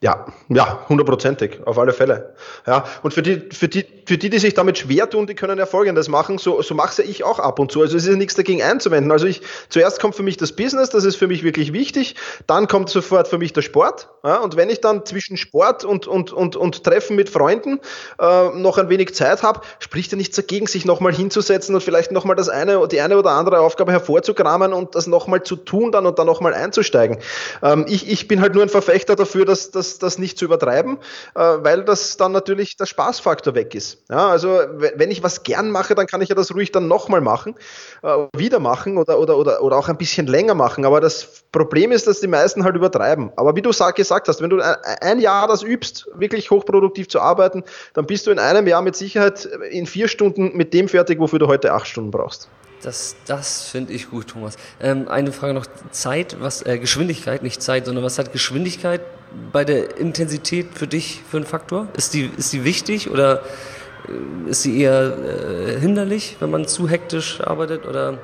Ja, 0.00 0.26
ja, 0.48 0.86
hundertprozentig, 0.88 1.58
auf 1.66 1.76
alle 1.76 1.92
Fälle. 1.92 2.32
Ja, 2.68 2.84
und 3.02 3.12
für 3.14 3.22
die, 3.22 3.48
für 3.50 3.66
die, 3.66 3.84
für 4.06 4.16
die, 4.16 4.30
die 4.30 4.38
sich 4.38 4.54
damit 4.54 4.78
schwer 4.78 5.10
tun, 5.10 5.26
die 5.26 5.34
können 5.34 5.58
ja 5.58 5.66
Folgendes 5.66 6.06
machen, 6.06 6.38
so, 6.38 6.62
so 6.62 6.76
mache 6.76 7.02
ja 7.02 7.08
ich 7.08 7.24
auch 7.24 7.40
ab 7.40 7.58
und 7.58 7.72
zu. 7.72 7.80
Also 7.80 7.96
es 7.96 8.04
ist 8.04 8.10
ja 8.10 8.16
nichts 8.16 8.36
dagegen 8.36 8.62
einzuwenden. 8.62 9.10
Also 9.10 9.26
ich, 9.26 9.42
zuerst 9.70 10.00
kommt 10.00 10.14
für 10.14 10.22
mich 10.22 10.36
das 10.36 10.52
Business, 10.52 10.90
das 10.90 11.02
ist 11.02 11.16
für 11.16 11.26
mich 11.26 11.42
wirklich 11.42 11.72
wichtig, 11.72 12.14
dann 12.46 12.68
kommt 12.68 12.90
sofort 12.90 13.26
für 13.26 13.38
mich 13.38 13.52
der 13.54 13.62
Sport. 13.62 14.08
Ja, 14.22 14.36
und 14.36 14.54
wenn 14.54 14.70
ich 14.70 14.80
dann 14.80 15.04
zwischen 15.04 15.36
Sport 15.36 15.84
und, 15.84 16.06
und, 16.06 16.32
und, 16.32 16.54
und 16.54 16.84
Treffen 16.84 17.16
mit 17.16 17.28
Freunden 17.28 17.80
äh, 18.20 18.50
noch 18.50 18.78
ein 18.78 18.90
wenig 18.90 19.16
Zeit 19.16 19.42
habe, 19.42 19.62
spricht 19.80 20.12
ja 20.12 20.16
nichts 20.16 20.36
dagegen, 20.36 20.68
sich 20.68 20.84
nochmal 20.84 21.12
hinzusetzen 21.12 21.74
und 21.74 21.80
vielleicht 21.80 22.12
nochmal 22.12 22.36
das 22.36 22.48
eine, 22.48 22.86
die 22.86 23.00
eine 23.00 23.18
oder 23.18 23.30
andere 23.30 23.58
Aufgabe 23.58 23.90
hervorzukramen 23.90 24.72
und 24.72 24.94
das 24.94 25.08
nochmal 25.08 25.42
zu 25.42 25.56
tun 25.56 25.90
dann 25.90 26.06
und 26.06 26.20
dann 26.20 26.26
nochmal 26.28 26.54
einzusteigen. 26.54 27.18
Ähm, 27.64 27.84
ich, 27.88 28.08
ich 28.08 28.28
bin 28.28 28.40
halt 28.40 28.54
nur 28.54 28.62
ein 28.62 28.68
Verfechter 28.68 29.16
dafür, 29.16 29.44
dass, 29.44 29.72
dass 29.72 29.87
das, 29.88 29.98
das 29.98 30.18
nicht 30.18 30.38
zu 30.38 30.44
übertreiben, 30.44 30.98
äh, 31.34 31.40
weil 31.40 31.84
das 31.84 32.16
dann 32.16 32.32
natürlich 32.32 32.76
der 32.76 32.86
Spaßfaktor 32.86 33.54
weg 33.54 33.74
ist. 33.74 34.04
Ja, 34.10 34.28
also 34.28 34.48
wenn 34.48 35.10
ich 35.10 35.22
was 35.22 35.42
gern 35.42 35.70
mache, 35.70 35.94
dann 35.94 36.06
kann 36.06 36.20
ich 36.20 36.28
ja 36.28 36.34
das 36.34 36.54
ruhig 36.54 36.72
dann 36.72 36.88
nochmal 36.88 37.20
machen, 37.20 37.54
äh, 38.02 38.26
wieder 38.36 38.58
machen 38.58 38.98
oder, 38.98 39.18
oder, 39.18 39.36
oder, 39.36 39.62
oder 39.62 39.76
auch 39.76 39.88
ein 39.88 39.98
bisschen 39.98 40.26
länger 40.26 40.54
machen. 40.54 40.84
Aber 40.84 41.00
das 41.00 41.42
Problem 41.52 41.92
ist, 41.92 42.06
dass 42.06 42.20
die 42.20 42.26
meisten 42.26 42.64
halt 42.64 42.76
übertreiben. 42.76 43.32
Aber 43.36 43.56
wie 43.56 43.62
du 43.62 43.70
gesagt 43.70 44.28
hast, 44.28 44.42
wenn 44.42 44.50
du 44.50 44.60
ein 44.60 45.20
Jahr 45.20 45.48
das 45.48 45.62
übst, 45.62 46.08
wirklich 46.14 46.50
hochproduktiv 46.50 47.08
zu 47.08 47.20
arbeiten, 47.20 47.64
dann 47.94 48.06
bist 48.06 48.26
du 48.26 48.30
in 48.30 48.38
einem 48.38 48.66
Jahr 48.66 48.82
mit 48.82 48.96
Sicherheit 48.96 49.44
in 49.70 49.86
vier 49.86 50.08
Stunden 50.08 50.56
mit 50.56 50.74
dem 50.74 50.88
fertig, 50.88 51.18
wofür 51.20 51.38
du 51.38 51.46
heute 51.46 51.72
acht 51.72 51.86
Stunden 51.86 52.10
brauchst. 52.10 52.48
Das, 52.82 53.16
das 53.26 53.64
finde 53.64 53.92
ich 53.92 54.10
gut, 54.10 54.28
Thomas. 54.28 54.56
Ähm, 54.80 55.08
eine 55.08 55.32
Frage 55.32 55.54
noch: 55.54 55.66
Zeit, 55.90 56.36
was, 56.40 56.64
äh, 56.64 56.78
Geschwindigkeit, 56.78 57.42
nicht 57.42 57.62
Zeit, 57.62 57.86
sondern 57.86 58.04
was 58.04 58.18
hat 58.18 58.32
Geschwindigkeit 58.32 59.00
bei 59.52 59.64
der 59.64 59.98
Intensität 59.98 60.68
für 60.74 60.86
dich 60.86 61.22
für 61.28 61.38
einen 61.38 61.46
Faktor? 61.46 61.88
Ist 61.96 62.14
die, 62.14 62.30
ist 62.36 62.52
die 62.52 62.64
wichtig 62.64 63.10
oder 63.10 63.42
äh, 64.08 64.50
ist 64.50 64.62
sie 64.62 64.80
eher 64.80 65.16
äh, 65.18 65.80
hinderlich, 65.80 66.36
wenn 66.40 66.50
man 66.50 66.66
zu 66.66 66.88
hektisch 66.88 67.40
arbeitet? 67.40 67.86
Oder? 67.86 68.18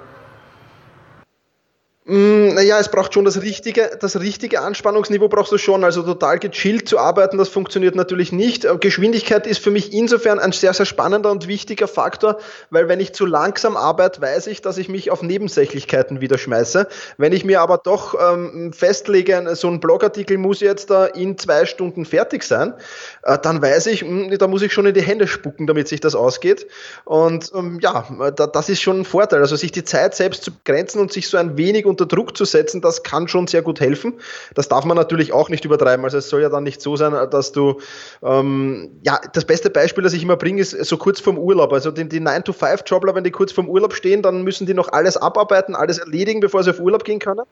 Mm, 2.07 2.53
naja, 2.53 2.79
es 2.79 2.91
braucht 2.91 3.15
schon 3.15 3.25
das 3.25 3.41
richtige, 3.41 3.97
das 3.99 4.21
richtige 4.21 4.61
Anspannungsniveau 4.61 5.29
brauchst 5.29 5.53
du 5.53 5.57
schon. 5.57 5.85
Also 5.85 6.03
total 6.03 6.39
gechillt 6.39 6.87
zu 6.87 6.99
arbeiten, 6.99 7.39
das 7.39 7.49
funktioniert 7.49 7.95
natürlich 7.95 8.31
nicht. 8.31 8.67
Äh, 8.67 8.77
Geschwindigkeit 8.77 9.47
ist 9.47 9.61
für 9.61 9.71
mich 9.71 9.95
insofern 9.95 10.39
ein 10.39 10.53
sehr, 10.53 10.75
sehr 10.75 10.85
spannender 10.85 11.31
und 11.31 11.49
wichtiger 11.49 11.89
Faktor, 11.89 12.37
weil 12.69 12.89
wenn 12.89 13.01
ich 13.01 13.15
zu 13.15 13.25
langsam 13.25 13.79
arbeite, 13.79 14.21
weiß 14.21 14.49
ich, 14.49 14.61
dass 14.61 14.77
ich 14.77 14.91
mich 14.91 15.11
auf 15.11 15.23
Nebensächlichkeiten 15.23 16.21
wieder 16.21 16.37
schmeiße. 16.37 16.89
Wenn 17.17 17.33
ich 17.33 17.47
mir 17.47 17.63
aber 17.63 17.79
doch 17.79 18.15
ähm, 18.21 18.75
festlege, 18.75 19.57
so 19.57 19.69
ein 19.69 19.81
Blogartikel 19.81 20.37
muss 20.37 20.61
jetzt 20.61 20.91
da 20.91 21.07
in 21.07 21.39
zwei 21.39 21.65
Stunden 21.65 22.05
fertig 22.05 22.43
sein, 22.43 22.75
äh, 23.23 23.39
dann 23.39 23.63
weiß 23.63 23.87
ich, 23.87 24.05
mh, 24.05 24.27
hm, 24.27 24.39
da 24.39 24.47
muss 24.47 24.61
ich 24.61 24.75
schon 24.75 24.85
in 24.85 24.93
die 24.93 25.01
Hände 25.01 25.27
spucken, 25.27 25.67
damit 25.67 25.89
sich 25.89 26.01
das 26.01 26.15
ausgeht. 26.15 26.67
Und 27.07 27.51
ähm, 27.55 27.79
ja, 27.81 28.07
da, 28.37 28.47
das 28.47 28.69
ist 28.69 28.83
schon 28.83 29.01
ein 29.01 29.05
Vorteil. 29.07 29.41
Also 29.41 29.57
sich 29.57 29.73
die 29.73 29.85
Zeit 29.85 30.15
selbst 30.15 30.45
zu 30.45 30.53
begrenzen 30.53 31.01
und 31.01 31.11
sich 31.11 31.29
so 31.29 31.39
ein 31.39 31.57
wenig 31.57 31.87
unter 31.95 32.07
Druck 32.07 32.37
zu 32.37 32.45
setzen, 32.45 32.81
das 32.81 33.03
kann 33.03 33.29
schon 33.29 33.47
sehr 33.47 33.63
gut 33.63 33.81
helfen. 33.81 34.15
Das 34.55 34.69
darf 34.69 34.85
man 34.85 34.97
natürlich 34.97 35.33
auch 35.33 35.49
nicht 35.49 35.65
übertreiben. 35.65 36.05
Also 36.05 36.19
es 36.19 36.29
soll 36.29 36.43
ja 36.43 36.49
dann 36.49 36.65
nicht 36.65 36.81
so 36.81 36.97
sein, 36.97 37.13
dass 37.31 37.53
du, 37.53 37.81
ähm, 38.23 38.91
ja, 39.05 39.21
das 39.33 39.45
beste 39.45 39.71
Beispiel, 39.71 40.03
das 40.03 40.13
ich 40.13 40.23
immer 40.23 40.37
bringe, 40.37 40.61
ist 40.61 40.73
so 40.73 40.97
kurz 40.97 41.21
vorm 41.21 41.39
Urlaub. 41.39 41.73
Also 41.73 41.91
die, 41.91 42.09
die 42.09 42.21
9-to-5-Jobler, 42.21 43.15
wenn 43.15 43.25
die 43.25 43.31
kurz 43.31 43.53
vorm 43.53 43.69
Urlaub 43.69 43.95
stehen, 43.95 44.23
dann 44.23 44.43
müssen 44.43 44.67
die 44.67 44.75
noch 44.75 44.93
alles 44.93 45.17
abarbeiten, 45.17 45.77
alles 45.77 45.99
erledigen, 45.99 46.41
bevor 46.41 46.65
sie 46.65 46.71
auf 46.71 46.81
Urlaub 46.81 47.05
gehen 47.05 47.21
können. 47.21 47.43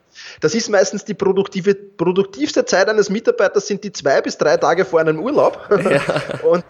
Das 0.40 0.54
ist 0.54 0.68
meistens 0.68 1.04
die 1.04 1.14
produktive, 1.14 1.74
produktivste 1.74 2.64
Zeit 2.64 2.88
eines 2.88 3.08
Mitarbeiters, 3.10 3.66
sind 3.68 3.84
die 3.84 3.92
zwei 3.92 4.20
bis 4.20 4.38
drei 4.38 4.56
Tage 4.56 4.84
vor 4.84 5.00
einem 5.00 5.20
Urlaub. 5.20 5.58
Ja. 5.70 6.00
Und 6.42 6.64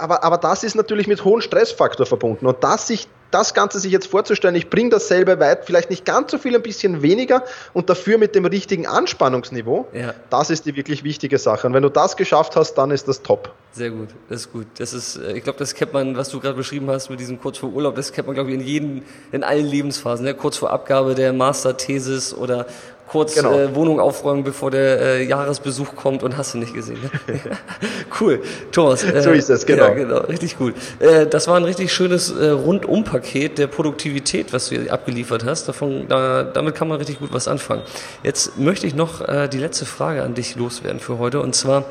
aber, 0.00 0.24
aber 0.24 0.38
das 0.38 0.64
ist 0.64 0.74
natürlich 0.74 1.06
mit 1.06 1.24
hohem 1.24 1.40
Stressfaktor 1.40 2.06
verbunden. 2.06 2.46
Und 2.46 2.62
das, 2.64 2.86
sich, 2.86 3.08
das 3.30 3.54
Ganze 3.54 3.78
sich 3.78 3.92
jetzt 3.92 4.06
vorzustellen, 4.06 4.54
ich 4.54 4.70
bringe 4.70 4.90
dasselbe 4.90 5.38
weit, 5.38 5.64
vielleicht 5.64 5.90
nicht 5.90 6.04
ganz 6.04 6.30
so 6.30 6.38
viel, 6.38 6.54
ein 6.54 6.62
bisschen 6.62 7.02
weniger 7.02 7.44
und 7.72 7.90
dafür 7.90 8.18
mit 8.18 8.34
dem 8.34 8.44
richtigen 8.44 8.86
Anspannungsniveau, 8.86 9.88
ja. 9.92 10.14
das 10.30 10.50
ist 10.50 10.66
die 10.66 10.76
wirklich 10.76 11.04
wichtige 11.04 11.38
Sache. 11.38 11.66
Und 11.66 11.74
wenn 11.74 11.82
du 11.82 11.90
das 11.90 12.16
geschafft 12.16 12.56
hast, 12.56 12.74
dann 12.74 12.90
ist 12.90 13.08
das 13.08 13.22
top. 13.22 13.52
Sehr 13.72 13.90
gut, 13.90 14.08
das 14.28 14.42
ist 14.42 14.52
gut. 14.52 14.66
Das 14.78 14.92
ist, 14.92 15.16
äh, 15.16 15.32
ich 15.32 15.44
glaube, 15.44 15.58
das 15.58 15.74
kennt 15.74 15.92
man, 15.92 16.16
was 16.16 16.28
du 16.30 16.40
gerade 16.40 16.56
beschrieben 16.56 16.90
hast 16.90 17.08
mit 17.08 17.20
diesem 17.20 17.40
kurz 17.40 17.58
vor 17.58 17.70
Urlaub, 17.70 17.94
das 17.94 18.12
kennt 18.12 18.26
man, 18.26 18.34
glaube 18.34 18.50
ich, 18.50 18.56
in 18.56 18.62
jedem, 18.62 19.02
in 19.30 19.44
allen 19.44 19.66
Lebensphasen. 19.66 20.24
Ne? 20.24 20.34
Kurz 20.34 20.56
vor 20.56 20.70
Abgabe 20.70 21.14
der 21.14 21.32
Masterthesis 21.32 22.34
oder 22.34 22.66
kurz 23.10 23.34
genau. 23.34 23.58
äh, 23.58 23.74
Wohnung 23.74 23.98
aufräumen, 23.98 24.44
bevor 24.44 24.70
der 24.70 25.00
äh, 25.00 25.24
Jahresbesuch 25.24 25.96
kommt 25.96 26.22
und 26.22 26.36
hast 26.36 26.54
du 26.54 26.58
nicht 26.58 26.72
gesehen. 26.72 26.98
Ne? 27.02 27.40
cool, 28.20 28.40
Thomas. 28.70 29.02
Äh, 29.02 29.20
so 29.20 29.32
ist 29.32 29.50
es, 29.50 29.66
genau. 29.66 29.84
Ja, 29.84 29.94
genau, 29.94 30.18
richtig 30.20 30.56
cool. 30.60 30.74
Äh, 31.00 31.26
das 31.26 31.48
war 31.48 31.56
ein 31.56 31.64
richtig 31.64 31.92
schönes 31.92 32.30
äh, 32.30 32.50
Rundumpaket 32.50 33.58
der 33.58 33.66
Produktivität, 33.66 34.52
was 34.52 34.68
du 34.68 34.76
hier 34.76 34.92
abgeliefert 34.92 35.44
hast. 35.44 35.66
Davon, 35.66 36.06
da, 36.08 36.44
damit 36.44 36.76
kann 36.76 36.86
man 36.86 36.98
richtig 36.98 37.18
gut 37.18 37.32
was 37.32 37.48
anfangen. 37.48 37.82
Jetzt 38.22 38.56
möchte 38.58 38.86
ich 38.86 38.94
noch 38.94 39.26
äh, 39.26 39.48
die 39.48 39.58
letzte 39.58 39.86
Frage 39.86 40.22
an 40.22 40.34
dich 40.34 40.54
loswerden 40.54 41.00
für 41.00 41.18
heute 41.18 41.40
und 41.40 41.56
zwar, 41.56 41.86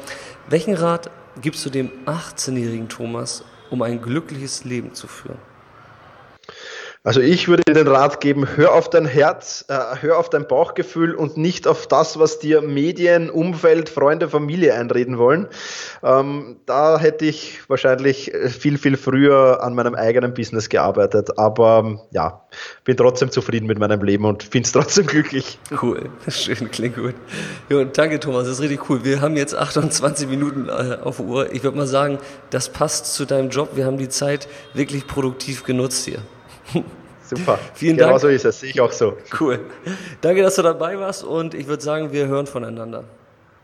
welchen 0.47 0.73
Rat 0.73 1.11
gibst 1.41 1.65
du 1.65 1.69
dem 1.69 1.91
18-jährigen 2.05 2.87
Thomas, 2.87 3.43
um 3.69 3.81
ein 3.81 4.01
glückliches 4.01 4.63
Leben 4.63 4.93
zu 4.93 5.07
führen? 5.07 5.48
Also 7.01 7.21
ich 7.21 7.47
würde 7.47 7.63
dir 7.65 7.75
den 7.75 7.87
Rat 7.87 8.19
geben, 8.19 8.45
hör 8.57 8.73
auf 8.73 8.89
dein 8.89 9.05
Herz, 9.05 9.63
äh, 9.69 9.73
hör 10.01 10.17
auf 10.17 10.29
dein 10.29 10.45
Bauchgefühl 10.45 11.15
und 11.15 11.37
nicht 11.37 11.65
auf 11.65 11.87
das, 11.87 12.19
was 12.19 12.39
dir 12.39 12.61
Medien, 12.61 13.29
Umfeld, 13.29 13.87
Freunde, 13.87 14.27
Familie 14.27 14.73
einreden 14.73 15.17
wollen. 15.17 15.47
Ähm, 16.03 16.57
da 16.65 16.99
hätte 16.99 17.23
ich 17.23 17.61
wahrscheinlich 17.69 18.33
äh, 18.33 18.49
viel, 18.49 18.77
viel 18.77 18.97
früher 18.97 19.63
an 19.63 19.75
meinem 19.75 19.95
eigenen 19.95 20.33
Business 20.33 20.67
gearbeitet. 20.67 21.37
Aber 21.37 22.05
ja, 22.11 22.45
bin 22.83 22.97
trotzdem 22.97 23.31
zufrieden 23.31 23.67
mit 23.67 23.79
meinem 23.79 24.03
Leben 24.03 24.25
und 24.25 24.43
finde 24.43 24.65
es 24.65 24.73
trotzdem 24.73 25.05
glücklich. 25.05 25.57
Cool, 25.81 26.09
schön, 26.27 26.69
klingt 26.69 26.97
gut. 26.97 27.15
Jo, 27.69 27.85
danke 27.85 28.19
Thomas, 28.19 28.43
das 28.43 28.55
ist 28.55 28.61
richtig 28.61 28.89
cool. 28.89 29.05
Wir 29.05 29.21
haben 29.21 29.37
jetzt 29.37 29.55
28 29.55 30.27
Minuten 30.27 30.67
äh, 30.67 30.97
auf 31.01 31.21
Uhr. 31.21 31.53
Ich 31.53 31.63
würde 31.63 31.77
mal 31.77 31.87
sagen, 31.87 32.17
das 32.49 32.67
passt 32.67 33.13
zu 33.13 33.23
deinem 33.23 33.51
Job. 33.51 33.69
Wir 33.75 33.85
haben 33.85 33.97
die 33.97 34.09
Zeit 34.09 34.49
wirklich 34.73 35.07
produktiv 35.07 35.63
genutzt 35.63 36.03
hier. 36.03 36.19
Super. 37.23 37.59
Vielen 37.75 37.97
genau 37.97 38.09
Dank. 38.09 38.21
Genau 38.21 38.29
so 38.29 38.35
ist 38.35 38.45
es, 38.45 38.59
sehe 38.59 38.71
ich 38.71 38.81
auch 38.81 38.91
so. 38.91 39.17
Cool. 39.39 39.59
Danke, 40.21 40.41
dass 40.41 40.55
du 40.55 40.63
dabei 40.63 40.97
warst 40.99 41.23
und 41.23 41.53
ich 41.53 41.67
würde 41.67 41.83
sagen, 41.83 42.11
wir 42.11 42.27
hören 42.27 42.47
voneinander. 42.47 43.03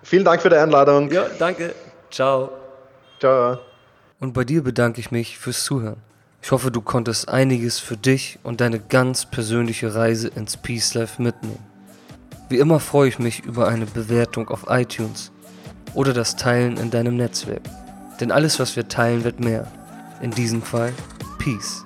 Vielen 0.04 0.24
Dank 0.24 0.42
für 0.42 0.50
die 0.50 0.56
Einladung. 0.56 1.12
Ja, 1.12 1.26
danke. 1.40 1.74
Ciao. 2.12 2.52
Ciao. 3.20 3.58
Und 4.20 4.34
bei 4.34 4.44
dir 4.44 4.64
bedanke 4.64 5.00
ich 5.00 5.10
mich 5.10 5.40
fürs 5.40 5.64
Zuhören. 5.64 5.98
Ich 6.44 6.52
hoffe, 6.52 6.70
du 6.70 6.82
konntest 6.82 7.28
einiges 7.28 7.80
für 7.80 7.98
dich 7.98 8.38
und 8.44 8.62
deine 8.62 8.80
ganz 8.80 9.26
persönliche 9.26 9.96
Reise 9.96 10.28
ins 10.28 10.58
Peace 10.58 10.94
Life 10.94 11.20
mitnehmen. 11.20 11.66
Wie 12.50 12.60
immer 12.60 12.80
freue 12.80 13.10
ich 13.10 13.18
mich 13.18 13.44
über 13.44 13.68
eine 13.68 13.88
Bewertung 13.88 14.50
auf 14.50 14.66
iTunes 14.70 15.32
oder 15.96 16.14
das 16.14 16.36
Teilen 16.36 16.78
in 16.78 16.92
deinem 16.92 17.18
Netzwerk. 17.18 17.64
Denn 18.20 18.32
alles, 18.32 18.60
was 18.60 18.76
wir 18.76 18.88
teilen, 18.88 19.24
wird 19.24 19.40
mehr. 19.40 19.66
In 20.22 20.30
diesem 20.32 20.62
Fall 20.62 20.94
Peace. 21.40 21.85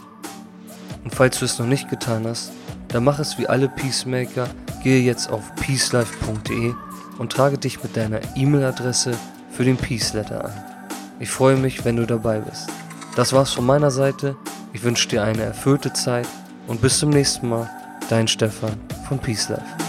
Und 1.10 1.16
falls 1.16 1.40
du 1.40 1.46
es 1.46 1.58
noch 1.58 1.66
nicht 1.66 1.90
getan 1.90 2.28
hast, 2.28 2.52
dann 2.90 3.04
mach 3.04 3.18
es 3.18 3.40
wie 3.40 3.48
alle 3.48 3.68
Peacemaker, 3.68 4.48
gehe 4.84 5.02
jetzt 5.02 5.32
auf 5.32 5.56
peacelife.de 5.56 6.72
und 7.18 7.32
trage 7.32 7.58
dich 7.58 7.82
mit 7.82 7.98
deiner 7.98 8.20
E-Mail-Adresse 8.36 9.14
für 9.52 9.64
den 9.64 9.76
Peace 9.76 10.14
Letter 10.14 10.46
ein. 10.46 10.64
Ich 11.20 11.32
freue 11.32 11.56
mich, 11.56 11.84
wenn 11.84 11.96
du 11.96 12.06
dabei 12.06 12.42
bist. 12.42 12.70
Das 13.16 13.34
war's 13.34 13.54
von 13.54 13.66
meiner 13.66 13.90
Seite. 13.90 14.36
Ich 14.72 14.84
wünsche 14.84 15.08
dir 15.08 15.24
eine 15.24 15.42
erfüllte 15.42 15.92
Zeit 15.94 16.28
und 16.68 16.80
bis 16.80 17.00
zum 17.00 17.10
nächsten 17.10 17.50
Mal. 17.50 17.68
Dein 18.08 18.28
Stefan 18.28 18.80
von 19.08 19.18
Peace 19.18 19.50
Life. 19.50 19.89